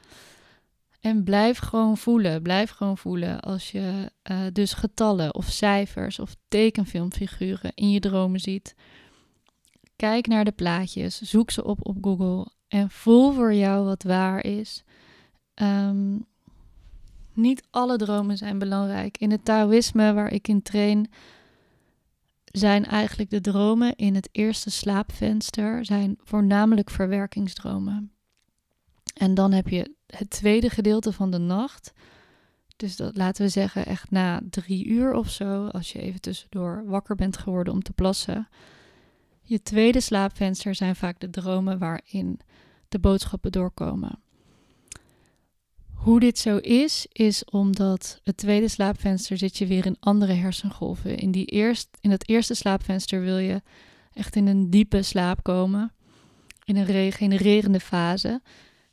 [1.01, 2.43] En blijf gewoon voelen.
[2.43, 8.41] Blijf gewoon voelen als je uh, dus getallen of cijfers of tekenfilmfiguren in je dromen
[8.41, 8.75] ziet.
[9.97, 14.45] Kijk naar de plaatjes, zoek ze op op Google en voel voor jou wat waar
[14.45, 14.85] is.
[15.55, 16.27] Um,
[17.33, 19.19] niet alle dromen zijn belangrijk.
[19.19, 21.11] In het Taoïsme waar ik in train,
[22.57, 28.13] zijn eigenlijk de dromen in het eerste slaapvenster zijn voornamelijk verwerkingsdromen.
[29.15, 31.93] En dan heb je het tweede gedeelte van de nacht.
[32.77, 36.83] Dus dat laten we zeggen echt na drie uur of zo, als je even tussendoor
[36.87, 38.49] wakker bent geworden om te plassen.
[39.43, 42.41] Je tweede slaapvenster zijn vaak de dromen waarin
[42.89, 44.23] de boodschappen doorkomen.
[46.05, 51.17] Hoe dit zo is, is omdat het tweede slaapvenster zit je weer in andere hersengolven.
[51.17, 53.63] In, die eerst, in het eerste slaapvenster wil je
[54.13, 55.93] echt in een diepe slaap komen,
[56.65, 58.43] in een regenererende fase.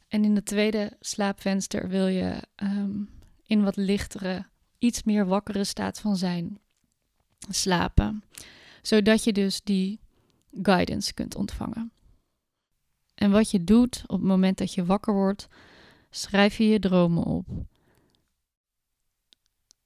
[0.08, 3.10] En in het tweede slaapvenster wil je um,
[3.46, 4.46] in wat lichtere,
[4.78, 6.60] iets meer wakkere staat van zijn
[7.50, 8.24] slapen.
[8.82, 10.00] Zodat je dus die
[10.62, 11.92] guidance kunt ontvangen.
[13.16, 15.48] En wat je doet op het moment dat je wakker wordt,
[16.12, 17.48] schrijf je je dromen op.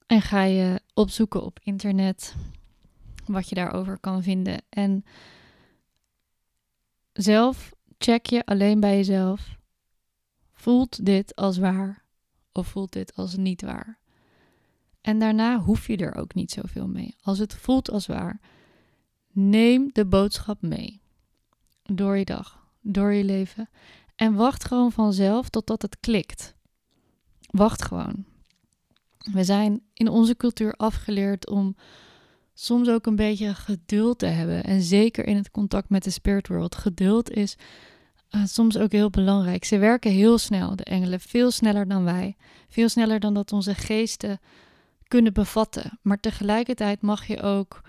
[0.06, 2.34] En ga je opzoeken op internet
[3.24, 4.62] wat je daarover kan vinden.
[4.68, 5.04] En
[7.12, 9.56] zelf check je alleen bij jezelf
[10.66, 12.04] Voelt dit als waar
[12.52, 13.98] of voelt dit als niet waar?
[15.00, 17.14] En daarna hoef je er ook niet zoveel mee.
[17.22, 18.40] Als het voelt als waar,
[19.32, 21.00] neem de boodschap mee.
[21.82, 23.68] Door je dag, door je leven.
[24.16, 26.54] En wacht gewoon vanzelf totdat het klikt.
[27.50, 28.24] Wacht gewoon.
[29.32, 31.76] We zijn in onze cultuur afgeleerd om
[32.54, 34.64] soms ook een beetje geduld te hebben.
[34.64, 36.74] En zeker in het contact met de spirit world.
[36.74, 37.56] Geduld is
[38.30, 39.64] uh, soms ook heel belangrijk.
[39.64, 42.36] Ze werken heel snel, de engelen, veel sneller dan wij.
[42.68, 44.40] Veel sneller dan dat onze geesten
[45.08, 45.98] kunnen bevatten.
[46.02, 47.80] Maar tegelijkertijd mag je ook,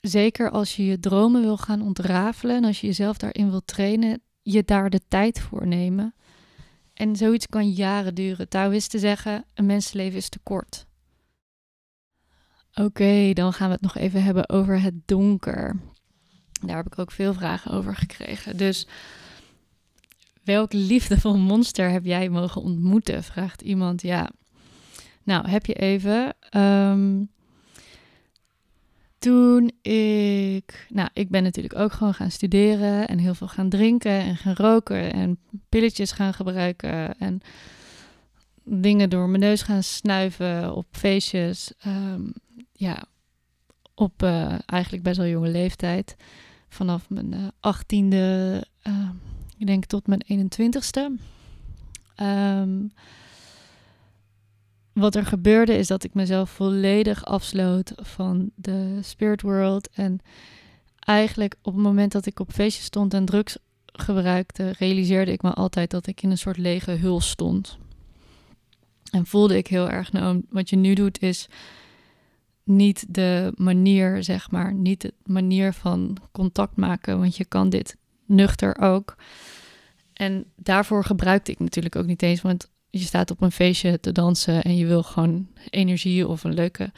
[0.00, 4.22] zeker als je je dromen wil gaan ontrafelen en als je jezelf daarin wil trainen,
[4.44, 6.14] je daar de tijd voor nemen.
[6.94, 8.48] En zoiets kan jaren duren.
[8.48, 10.86] Taoïsten zeggen, een mensenleven is te kort.
[12.74, 15.80] Oké, dan gaan we het nog even hebben over het donker.
[16.66, 18.56] Daar heb ik ook veel vragen over gekregen.
[18.56, 18.86] Dus
[20.44, 23.22] welk liefdevol monster heb jij mogen ontmoeten?
[23.22, 24.02] Vraagt iemand.
[24.02, 24.30] Ja,
[25.22, 26.34] nou heb je even.
[26.50, 27.22] Ehm,
[29.24, 34.20] toen ik, nou, ik ben natuurlijk ook gewoon gaan studeren en heel veel gaan drinken
[34.20, 37.40] en gaan roken en pilletjes gaan gebruiken en
[38.64, 41.72] dingen door mijn neus gaan snuiven op feestjes.
[41.80, 42.22] Ehm,
[42.72, 43.04] ja,
[43.94, 46.16] op uh, eigenlijk best wel jonge leeftijd.
[46.68, 49.08] Vanaf mijn uh, achttiende, uh,
[49.58, 51.00] ik denk tot mijn 21ste.
[52.22, 52.92] Um,
[54.94, 59.88] wat er gebeurde is dat ik mezelf volledig afsloot van de spirit world.
[59.92, 60.20] En
[60.98, 65.52] eigenlijk op het moment dat ik op feestjes stond en drugs gebruikte, realiseerde ik me
[65.52, 67.78] altijd dat ik in een soort lege huls stond.
[69.10, 71.48] En voelde ik heel erg, nou, wat je nu doet is
[72.64, 77.96] niet de manier, zeg maar, niet de manier van contact maken, want je kan dit
[78.26, 79.16] nuchter ook.
[80.12, 84.12] En daarvoor gebruikte ik natuurlijk ook niet eens, want je staat op een feestje te
[84.12, 86.92] dansen en je wil gewoon energie of een leuke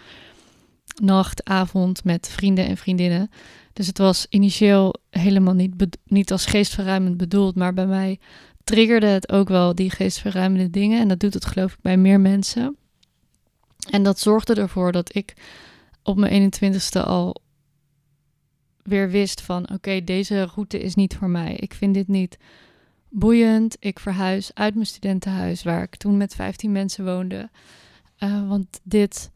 [1.02, 3.30] nacht, avond met vrienden en vriendinnen.
[3.72, 8.18] Dus het was initieel helemaal niet, niet als geestverruimend bedoeld, maar bij mij
[8.64, 11.00] triggerde het ook wel die geestverruimende dingen.
[11.00, 12.76] En dat doet het geloof ik bij meer mensen.
[13.90, 15.35] En dat zorgde ervoor dat ik
[16.02, 17.42] op mijn 21ste al
[18.82, 21.54] weer wist van oké, deze route is niet voor mij.
[21.54, 22.38] Ik vind dit niet
[23.09, 23.77] boeiend.
[23.79, 27.51] Ik verhuis uit mijn studentenhuis, waar ik toen met 15 mensen woonde.
[28.19, 29.31] Uh, want dit,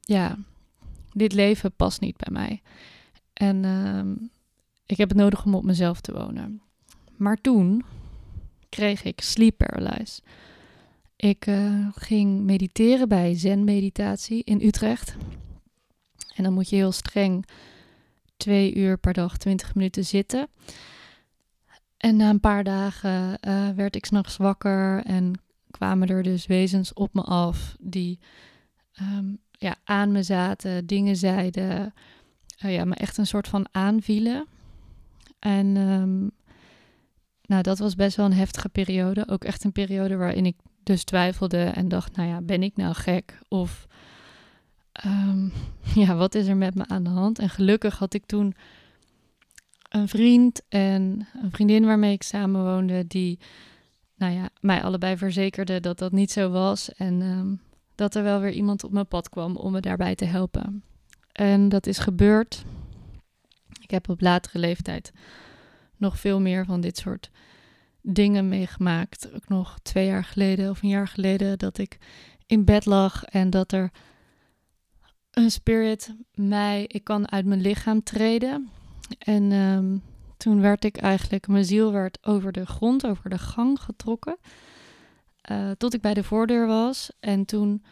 [0.00, 0.36] ja,
[1.12, 2.62] dit leven past niet bij mij.
[3.32, 4.26] En uh,
[4.86, 6.62] ik heb het nodig om op mezelf te wonen.
[7.16, 7.84] Maar toen
[8.68, 10.22] kreeg ik sleep paralysis.
[11.16, 15.16] Ik uh, ging mediteren bij Zen Meditatie in Utrecht.
[16.34, 17.44] En dan moet je heel streng
[18.36, 20.48] twee uur per dag, 20 minuten zitten.
[21.98, 26.92] En na een paar dagen uh, werd ik s'nachts wakker en kwamen er dus wezens
[26.92, 28.18] op me af die
[29.00, 31.94] um, ja, aan me zaten, dingen zeiden,
[32.64, 34.46] uh, ja, me echt een soort van aanvielen.
[35.38, 36.30] En um,
[37.42, 39.28] nou, dat was best wel een heftige periode.
[39.28, 42.94] Ook echt een periode waarin ik dus twijfelde en dacht, nou ja, ben ik nou
[42.94, 43.38] gek?
[43.48, 43.86] Of
[45.06, 45.52] um,
[46.04, 47.38] ja, wat is er met me aan de hand?
[47.38, 48.54] En gelukkig had ik toen
[49.88, 53.38] een vriend en een vriendin waarmee ik samenwoonde, die
[54.14, 56.92] nou ja, mij allebei verzekerde dat dat niet zo was.
[56.92, 57.60] En um,
[57.94, 60.82] dat er wel weer iemand op mijn pad kwam om me daarbij te helpen.
[61.32, 62.64] En dat is gebeurd.
[63.80, 65.12] Ik heb op latere leeftijd
[65.96, 67.30] nog veel meer van dit soort
[68.00, 69.34] dingen meegemaakt.
[69.34, 71.98] Ook nog twee jaar geleden of een jaar geleden dat ik
[72.46, 73.90] in bed lag en dat er
[75.30, 78.70] een spirit mij, ik kan uit mijn lichaam treden.
[79.18, 80.02] En um,
[80.36, 84.38] toen werd ik eigenlijk, mijn ziel werd over de grond, over de gang getrokken.
[85.50, 87.10] Uh, tot ik bij de voordeur was.
[87.20, 87.82] En toen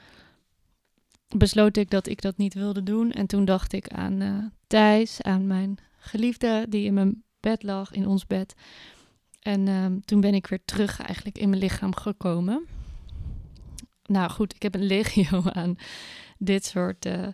[1.37, 3.13] besloot ik dat ik dat niet wilde doen.
[3.13, 7.93] En toen dacht ik aan uh, Thijs, aan mijn geliefde, die in mijn bed lag,
[7.93, 8.55] in ons bed.
[9.41, 12.67] En um, toen ben ik weer terug eigenlijk in mijn lichaam gekomen.
[14.03, 15.77] Nou goed, ik heb een legio aan
[16.39, 17.29] dit soort uh,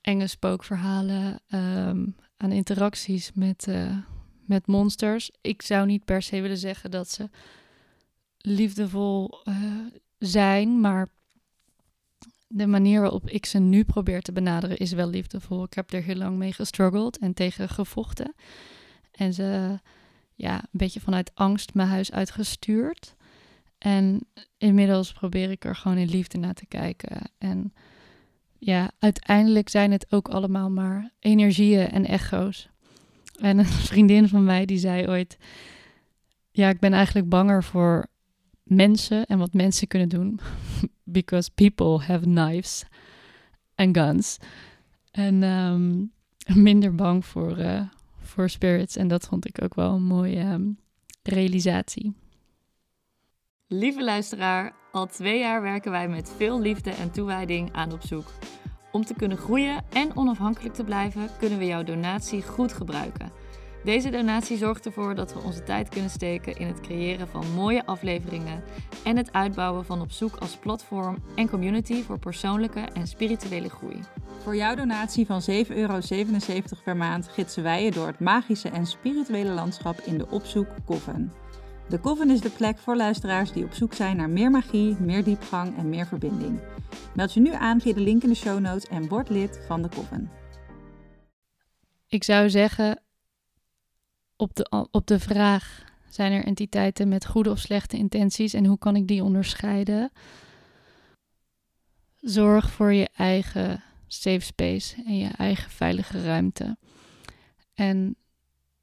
[0.00, 1.40] enge spookverhalen.
[1.48, 3.96] Um, aan interacties met, uh,
[4.44, 5.30] met monsters.
[5.40, 7.30] Ik zou niet per se willen zeggen dat ze
[8.38, 9.54] liefdevol uh,
[10.18, 11.08] zijn, maar
[12.46, 15.64] de manier waarop ik ze nu probeer te benaderen is wel liefdevol.
[15.64, 18.34] Ik heb er heel lang mee gestruggeld en tegen gevochten.
[19.12, 19.78] En ze,
[20.34, 23.14] ja, een beetje vanuit angst mijn huis uitgestuurd.
[23.78, 24.26] En
[24.58, 27.30] inmiddels probeer ik er gewoon in liefde naar te kijken.
[27.38, 27.72] En
[28.64, 32.68] ja, uiteindelijk zijn het ook allemaal maar energieën en echo's.
[33.38, 35.36] En een vriendin van mij die zei ooit:
[36.50, 38.06] Ja, ik ben eigenlijk banger voor
[38.62, 40.40] mensen en wat mensen kunnen doen.
[41.04, 42.84] Because people have knives
[43.74, 44.38] and guns.
[45.10, 46.12] En um,
[46.54, 47.82] minder bang voor, uh,
[48.20, 48.96] voor spirits.
[48.96, 50.78] En dat vond ik ook wel een mooie um,
[51.22, 52.14] realisatie.
[53.66, 58.26] Lieve luisteraar, Al twee jaar werken wij met veel liefde en toewijding aan op zoek.
[58.90, 63.32] Om te kunnen groeien en onafhankelijk te blijven, kunnen we jouw donatie goed gebruiken.
[63.84, 67.86] Deze donatie zorgt ervoor dat we onze tijd kunnen steken in het creëren van mooie
[67.86, 68.62] afleveringen
[69.04, 74.00] en het uitbouwen van op zoek als platform en community voor persoonlijke en spirituele groei.
[74.42, 75.98] Voor jouw donatie van 7,77 euro
[76.84, 81.41] per maand gidsen wij je door het magische en spirituele landschap in de Opzoek Coven.
[81.92, 85.24] De Coven is de plek voor luisteraars die op zoek zijn naar meer magie, meer
[85.24, 86.60] diepgang en meer verbinding.
[87.14, 89.82] Meld je nu aan via de link in de show notes en word lid van
[89.82, 90.30] de Coven.
[92.08, 93.02] Ik zou zeggen,
[94.36, 98.78] op de, op de vraag: zijn er entiteiten met goede of slechte intenties en hoe
[98.78, 100.12] kan ik die onderscheiden?
[102.20, 106.76] Zorg voor je eigen safe space en je eigen veilige ruimte.
[107.74, 108.16] En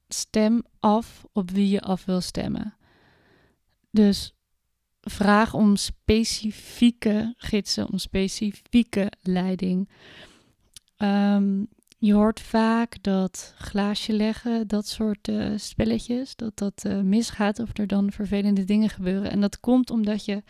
[0.08, 2.74] stem af op wie je af wil stemmen.
[3.92, 4.34] Dus
[5.02, 9.90] vraag om specifieke gidsen, om specifieke leiding.
[10.98, 11.68] Um,
[11.98, 17.78] je hoort vaak dat glaasje leggen, dat soort uh, spelletjes, dat dat uh, misgaat of
[17.78, 19.32] er dan vervelende dingen gebeuren.
[19.32, 20.44] En dat komt omdat je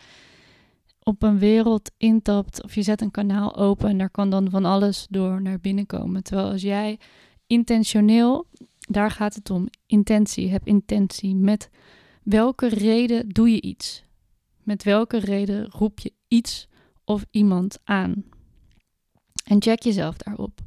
[1.02, 4.64] op een wereld intapt of je zet een kanaal open en daar kan dan van
[4.64, 6.22] alles door naar binnen komen.
[6.22, 6.98] Terwijl als jij
[7.46, 8.46] intentioneel,
[8.78, 11.34] daar gaat het om, intentie, heb intentie.
[11.34, 11.70] Met
[12.22, 14.04] welke reden doe je iets?
[14.62, 16.68] Met welke reden roep je iets
[17.04, 18.24] of iemand aan?
[19.44, 20.60] En check jezelf daarop.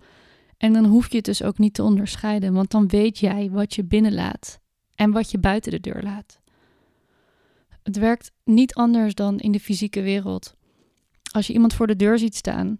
[0.57, 3.73] En dan hoef je het dus ook niet te onderscheiden, want dan weet jij wat
[3.73, 4.59] je binnenlaat
[4.95, 6.39] en wat je buiten de deur laat.
[7.83, 10.55] Het werkt niet anders dan in de fysieke wereld.
[11.31, 12.79] Als je iemand voor de deur ziet staan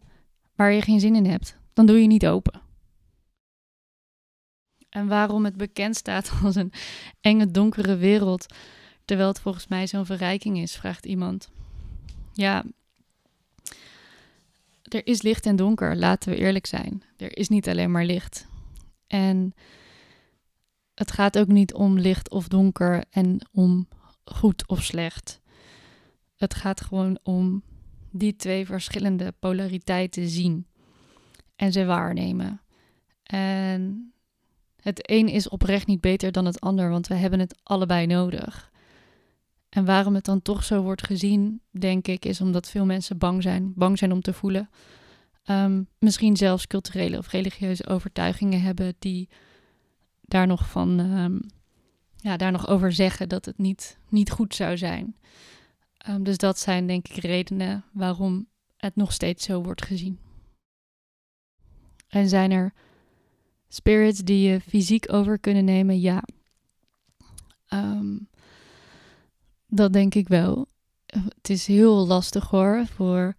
[0.56, 2.62] waar je geen zin in hebt, dan doe je niet open.
[4.94, 6.72] En waarom het bekend staat als een
[7.22, 8.46] enge, donkere wereld,
[9.06, 11.50] terwijl het volgens mij zo'n verrijking is, vraagt iemand.
[12.34, 12.64] Ja,
[14.82, 17.04] er is licht en donker, laten we eerlijk zijn.
[17.18, 18.48] Er is niet alleen maar licht.
[19.08, 19.54] En
[20.94, 23.88] het gaat ook niet om licht of donker en om
[24.24, 25.41] goed of slecht.
[26.36, 27.64] Het gaat gewoon om
[28.12, 30.68] die twee verschillende polariteiten zien
[31.56, 32.62] en ze waarnemen.
[33.24, 34.14] En
[34.84, 38.72] het een is oprecht niet beter dan het ander, want we hebben het allebei nodig.
[39.70, 43.44] En waarom het dan toch zo wordt gezien, denk ik, is omdat veel mensen bang
[43.44, 43.74] zijn.
[43.76, 44.70] Bang zijn om te voelen.
[45.46, 49.30] Um, misschien zelfs culturele of religieuze overtuigingen hebben die
[50.22, 51.42] daar nog van, um,
[52.16, 55.16] ja, daar nog over zeggen dat het niet, niet goed zou zijn.
[56.10, 60.20] Um, dus dat zijn denk ik redenen waarom het nog steeds zo wordt gezien.
[62.08, 62.74] En zijn er
[63.74, 66.00] spirits die je fysiek over kunnen nemen?
[66.00, 66.24] Ja.
[67.70, 68.28] Um,
[69.68, 70.68] dat denk ik wel.
[71.06, 73.36] Het is heel lastig hoor voor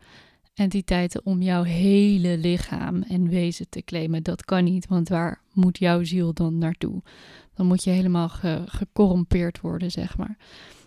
[0.54, 4.22] entiteiten om jouw hele lichaam en wezen te claimen.
[4.22, 7.02] Dat kan niet, want waar moet jouw ziel dan naartoe?
[7.54, 10.36] Dan moet je helemaal ge gecorrumpeerd worden, zeg maar.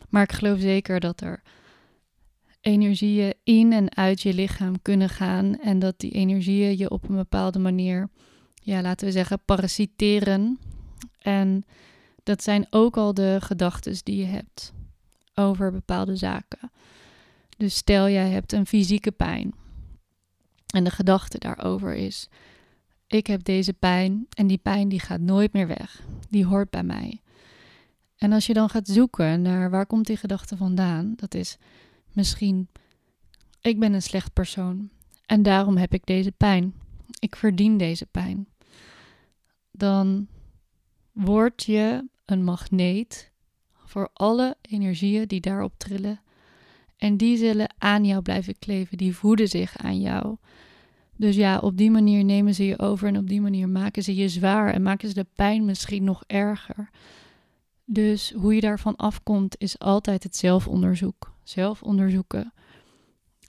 [0.10, 1.41] Maar ik geloof zeker dat er
[2.62, 7.16] energieën in en uit je lichaam kunnen gaan en dat die energieën je op een
[7.16, 8.10] bepaalde manier,
[8.68, 10.59] ja, laten we zeggen, parasiteren.
[11.20, 11.65] En
[12.24, 14.74] dat zijn ook al de gedachten die je hebt
[15.34, 16.72] over bepaalde zaken.
[17.57, 19.53] Dus stel jij hebt een fysieke pijn
[20.68, 22.30] en de gedachte daarover is:
[23.07, 26.01] ik heb deze pijn en die pijn die gaat nooit meer weg.
[26.30, 27.22] Die hoort bij mij.
[28.18, 31.57] En als je dan gaat zoeken naar waar komt die gedachte vandaan, dat is
[32.11, 32.70] misschien
[33.61, 34.89] ik ben een slecht persoon
[35.26, 36.74] en daarom heb ik deze pijn.
[37.20, 38.47] Ik verdien deze pijn.
[39.78, 40.28] Dan
[41.11, 43.32] word je een magneet
[43.73, 46.21] voor alle energieën die daarop trillen.
[46.97, 50.38] En die zullen aan jou blijven kleven, die voeden zich aan jou.
[51.15, 54.15] Dus ja, op die manier nemen ze je over en op die manier maken ze
[54.15, 56.89] je zwaar en maken ze de pijn misschien nog erger.
[57.86, 61.34] Dus hoe je daarvan afkomt is altijd het zelfonderzoek.
[61.43, 62.53] Zelf onderzoeken.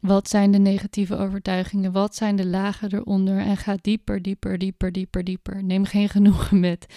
[0.01, 1.93] Wat zijn de negatieve overtuigingen?
[1.93, 3.39] Wat zijn de lagen eronder?
[3.39, 5.65] En ga dieper, dieper, dieper, dieper, dieper.
[5.65, 6.95] Neem geen genoegen met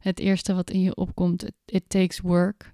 [0.00, 1.44] het eerste wat in je opkomt.
[1.64, 2.72] It, takes work.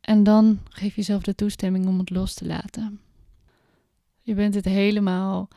[0.00, 3.00] En dan geef jezelf de toestemming om het los te laten.
[4.20, 5.48] Je bent het helemaal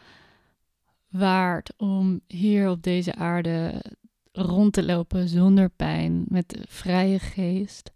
[1.09, 3.83] waard om hier op deze aarde
[4.31, 7.91] rond te lopen zonder pijn, met vrije geest,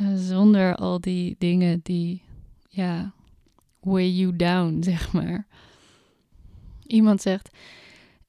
[0.00, 2.22] uh, zonder al die dingen die,
[2.68, 3.12] ja,
[3.80, 5.46] weigh you down, zeg maar.
[6.86, 7.56] Iemand zegt: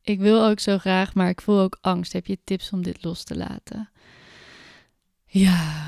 [0.01, 2.13] Ik wil ook zo graag, maar ik voel ook angst.
[2.13, 3.89] Heb je tips om dit los te laten?
[5.25, 5.87] Ja,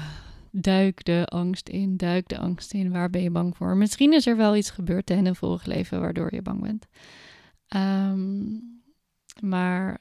[0.51, 2.91] duik de angst in, duik de angst in.
[2.91, 3.77] Waar ben je bang voor?
[3.77, 6.87] Misschien is er wel iets gebeurd in een vorig leven waardoor je bang bent.
[7.67, 8.43] Ehm,
[9.41, 9.99] maar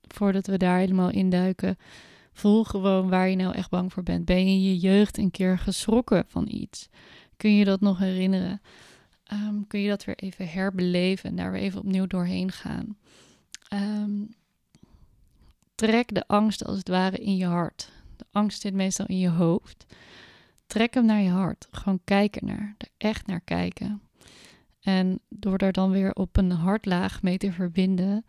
[0.00, 1.76] voordat we daar helemaal induiken,
[2.32, 4.24] voel gewoon waar je nou echt bang voor bent.
[4.24, 6.88] Ben je in je jeugd een keer geschrokken van iets?
[7.42, 8.60] Kun je dat nog herinneren?
[9.24, 12.96] Ehm, kun je dat weer even herbeleven en daar weer even opnieuw doorheen gaan?
[13.68, 14.24] Ehm,
[15.74, 17.92] trek de angst als het ware in je hart.
[18.16, 19.94] De angst zit meestal in je hoofd.
[20.66, 21.68] Trek hem naar je hart.
[21.70, 22.74] Gewoon kijken naar.
[22.78, 24.02] Er echt naar kijken.
[24.80, 28.24] En door daar dan weer op een hartlaag mee te verbinden,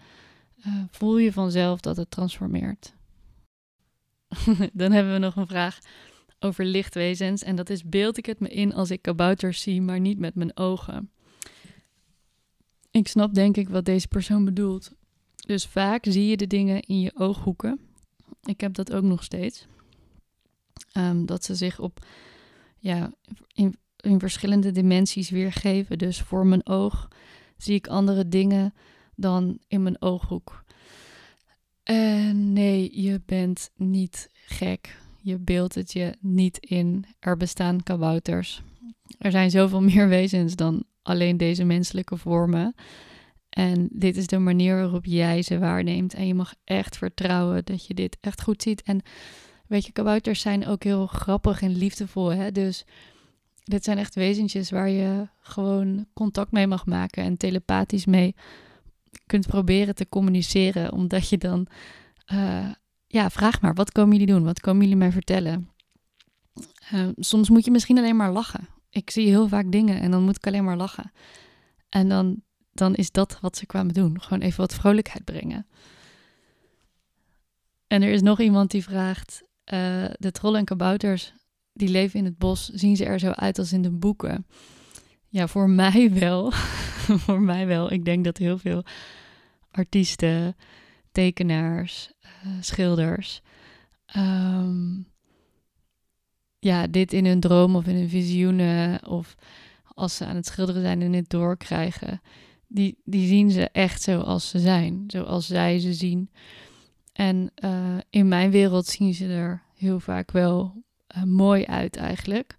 [0.68, 2.94] uh, voel je vanzelf dat het transformeert.
[4.74, 5.80] dan hebben we nog een vraag
[6.44, 7.44] over lichtwezens.
[7.44, 10.36] En dat is: beeld ik het me in als ik kabouters zie, maar niet met
[10.36, 11.12] mijn ogen?
[12.92, 14.92] Ik snap denk ik wat deze persoon bedoelt.
[15.36, 17.80] Dus vaak zie je de dingen in je ooghoeken.
[18.44, 19.68] Ik heb dat ook nog steeds.
[20.92, 22.06] Ehm, dat ze zich op,
[22.80, 23.12] ja,
[23.54, 25.98] in, in verschillende dimensies weergeven.
[25.98, 27.08] Dus voor mijn oog
[27.58, 28.74] zie ik andere dingen
[29.16, 30.64] dan in mijn ooghoek.
[31.84, 34.98] En nee, je bent niet gek.
[35.26, 37.06] Je beeldt het je niet in.
[37.20, 38.62] Er bestaan kabouters.
[39.18, 42.76] Er zijn zoveel meer wezens dan alleen deze menselijke vormen.
[43.50, 46.14] En dit is de manier waarop jij ze waarneemt.
[46.14, 48.82] En je mag echt vertrouwen dat je dit echt goed ziet.
[48.82, 49.02] En
[49.68, 52.34] weet je, kabouters zijn ook heel grappig en liefdevol.
[52.34, 52.52] Hè?
[52.52, 52.86] Dus
[53.64, 58.36] dit zijn echt wezentjes waar je gewoon contact mee mag maken en telepathisch mee
[59.26, 60.92] kunt proberen te communiceren.
[60.92, 61.68] Omdat je dan,
[62.34, 62.70] uh,
[63.14, 64.44] ja, vraag maar, wat komen jullie doen?
[64.44, 65.70] Wat komen jullie mij vertellen?
[66.94, 68.68] Uh, soms moet je misschien alleen maar lachen.
[68.90, 71.12] Ik zie heel vaak dingen en dan moet ik alleen maar lachen.
[71.90, 72.42] En dan
[72.72, 74.22] dan is dat wat ze kwamen doen.
[74.22, 75.68] Gewoon even wat vrolijkheid brengen.
[77.88, 79.44] En er is nog iemand die vraagt:
[79.74, 81.34] uh, de trollen en kabouters
[81.74, 84.48] die leven in het bos, zien ze er zo uit als in de boeken?
[85.28, 86.52] Ja, voor mij wel.
[87.24, 87.92] voor mij wel.
[87.92, 88.84] Ik denk dat heel veel
[89.72, 90.56] artiesten,
[91.12, 92.13] tekenaars,
[92.60, 93.42] schilders.
[94.18, 95.08] Um,
[96.60, 99.36] ja, dit in hun droom of in hun visioenen of
[99.84, 102.22] als ze aan het schilderen zijn en het doorkrijgen
[102.74, 106.30] die, die zien ze echt zoals ze zijn, zoals zij ze zien.
[107.12, 110.84] En uh, in mijn wereld zien ze er heel vaak wel
[111.18, 112.56] uh, mooi uit eigenlijk.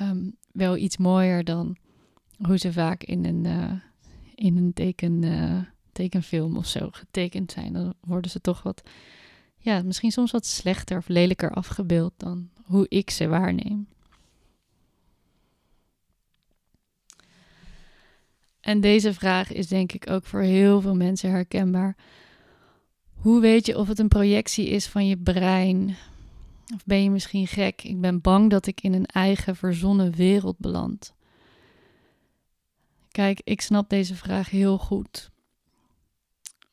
[0.00, 1.76] Um, wel iets mooier dan
[2.46, 3.72] hoe ze vaak in een, uh,
[4.34, 5.22] in een teken,
[6.00, 7.72] tekenfilm of zo getekend zijn.
[7.72, 8.82] Dan worden ze toch wat,
[9.56, 13.88] ja, misschien soms wat slechter of lelijker afgebeeld dan hoe ik ze waarneem.
[18.60, 21.96] En deze vraag is denk ik ook voor heel veel mensen herkenbaar.
[23.14, 25.96] Hoe weet je of het een projectie is van je brein?
[26.74, 27.82] Of ben je misschien gek?
[27.82, 31.14] Ik ben bang dat ik in een eigen verzonnen wereld beland.
[33.10, 35.30] Kijk, ik snap deze vraag heel goed.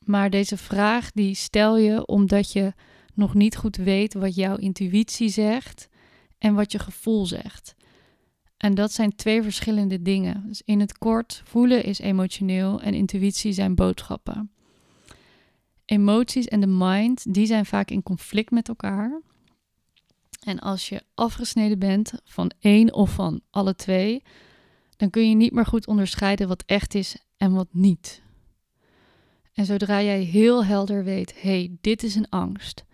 [0.08, 2.72] Maar deze vraag die stel je omdat je
[3.14, 5.88] nog niet goed weet wat jouw intuïtie zegt
[6.38, 7.74] en wat je gevoel zegt.
[8.56, 10.44] En dat zijn twee verschillende dingen.
[10.46, 14.50] Dus in het kort, voelen is emotioneel en intuïtie zijn boodschappen.
[15.84, 19.20] Emoties en de mind, die zijn vaak in conflict met elkaar.
[20.42, 24.22] En als je afgesneden bent van één of van alle twee,
[24.96, 28.26] dan kun je niet meer goed onderscheiden wat echt is en wat niet.
[29.58, 32.84] En zodra jij heel helder weet, hé, hey, dit is een angst,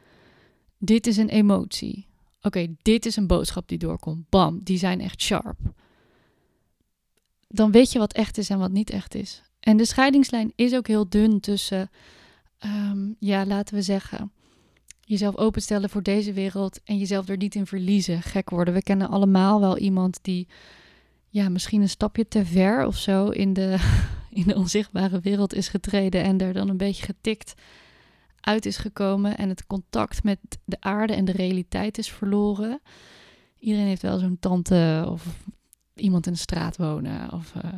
[0.79, 2.07] dit is een emotie,
[2.45, 4.29] Oké, dit is een boodschap die doorkomt.
[4.29, 5.59] Bam, die zijn echt sharp.
[7.49, 9.43] Dan weet je wat echt is en wat niet echt is.
[9.61, 11.91] En de scheidingslijn is ook heel dun tussen,
[12.59, 14.33] ehm, ja, laten we zeggen,
[15.01, 18.75] jezelf openstellen voor deze wereld en jezelf er niet in verliezen, gek worden.
[18.75, 20.49] We kennen allemaal wel iemand die,
[21.29, 23.77] ja, misschien een stapje te ver of zo in de,
[24.41, 27.55] in de onzichtbare wereld is getreden en er dan een beetje getikt
[28.41, 32.81] uit is gekomen en het contact met de aarde en de realiteit is verloren.
[33.59, 35.45] Iedereen heeft wel zo'n tante of
[35.95, 37.71] iemand in de straat wonen of uh,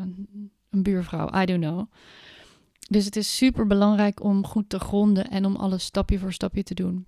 [0.71, 1.87] een buurvrouw, I don't know.
[2.89, 6.63] Dus het is super belangrijk om goed te gronden en om alles stapje voor stapje
[6.63, 7.07] te doen.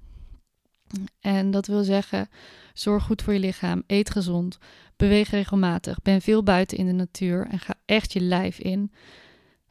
[1.21, 2.29] En dat wil zeggen,
[2.75, 4.59] zorg goed voor je lichaam, eet gezond,
[4.97, 8.93] beweeg regelmatig, ben veel buiten in de natuur en ga echt je lijf in.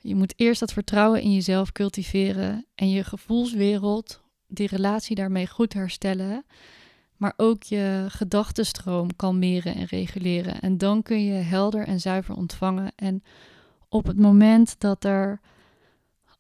[0.08, 5.74] Je moet eerst dat vertrouwen in jezelf cultiveren en je gevoelswereld, die relatie daarmee goed
[5.74, 6.46] herstellen,
[7.18, 10.60] maar ook je gedachtenstroom kalmeren en reguleren.
[10.60, 12.92] En dan kun je helder en zuiver ontvangen.
[12.96, 13.24] En
[13.90, 15.40] op het moment dat er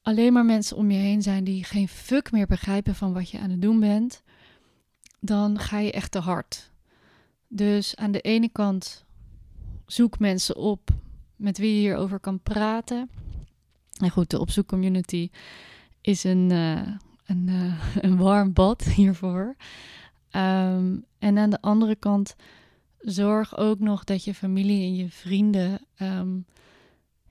[0.01, 3.39] alleen maar mensen om je heen zijn die geen fuck meer begrijpen van wat je
[3.39, 4.23] aan het doen bent,
[5.19, 6.71] dan ga je echt te hard.
[7.47, 9.05] Dus aan de ene kant
[9.85, 10.89] zoek mensen op
[11.35, 13.09] met wie je hierover kan praten.
[13.99, 15.29] En goed, de opzoekcommunity
[16.01, 16.87] is een, uh,
[17.25, 19.55] een, uh, een warm bad hiervoor.
[20.31, 22.35] Um, en aan de andere kant,
[22.99, 26.45] zorg ook nog dat je familie en je vrienden um,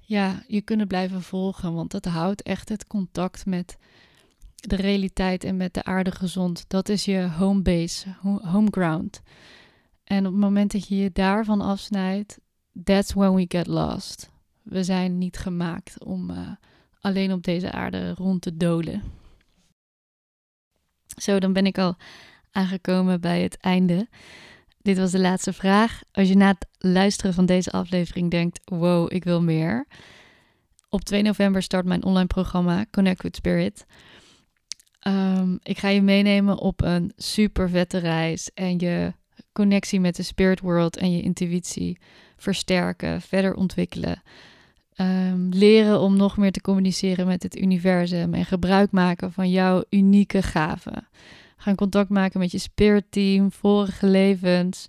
[0.06, 1.74] ja, je kunnen blijven volgen.
[1.74, 3.76] Want dat houdt echt het contact met
[4.54, 6.64] de realiteit en met de aarde gezond.
[6.68, 9.22] Dat is je home base, home ground.
[10.04, 12.38] En op het moment dat je je daarvan afsnijdt,
[12.84, 14.30] that's when we get lost.
[14.68, 16.50] We zijn niet gemaakt om uh,
[17.00, 19.02] alleen op deze aarde rond te dolen.
[21.16, 21.96] Zo, dan ben ik al
[22.50, 24.08] aangekomen bij het einde.
[24.82, 26.00] Dit was de laatste vraag.
[26.12, 29.86] Als je na het luisteren van deze aflevering denkt: wow, ik wil meer.
[30.88, 33.86] Op 2 november start mijn online programma Connect with Spirit.
[35.06, 39.12] Um, ik ga je meenemen op een super vette reis en je
[39.52, 41.98] connectie met de spirit world en je intuïtie
[42.36, 44.22] versterken, verder ontwikkelen.
[45.00, 49.84] Um, leren om nog meer te communiceren met het universum en gebruik maken van jouw
[49.90, 51.08] unieke gaven.
[51.56, 54.88] Ga contact maken met je spirit team, vorige levens.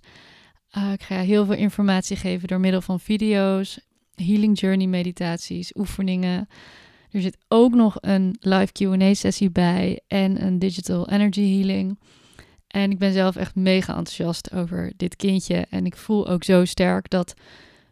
[0.76, 3.80] Uh, ik ga heel veel informatie geven door middel van video's,
[4.14, 6.48] healing journey meditaties, oefeningen.
[7.10, 11.98] Er zit ook nog een live Q&A sessie bij en een digital energy healing.
[12.66, 15.66] En ik ben zelf echt mega enthousiast over dit kindje.
[15.70, 17.34] En ik voel ook zo sterk dat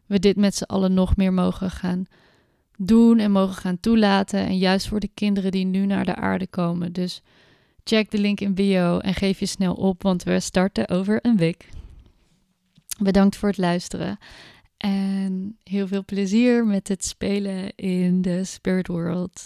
[0.07, 2.07] we dit met z'n allen nog meer mogen gaan
[2.77, 4.41] doen en mogen gaan toelaten.
[4.41, 6.93] En juist voor de kinderen die nu naar de aarde komen.
[6.93, 7.23] Dus
[7.85, 11.37] check de link in bio en geef je snel op, want we starten over een
[11.37, 11.69] week.
[13.01, 14.19] Bedankt voor het luisteren.
[14.77, 19.43] En heel veel plezier met het spelen in de Spirit World.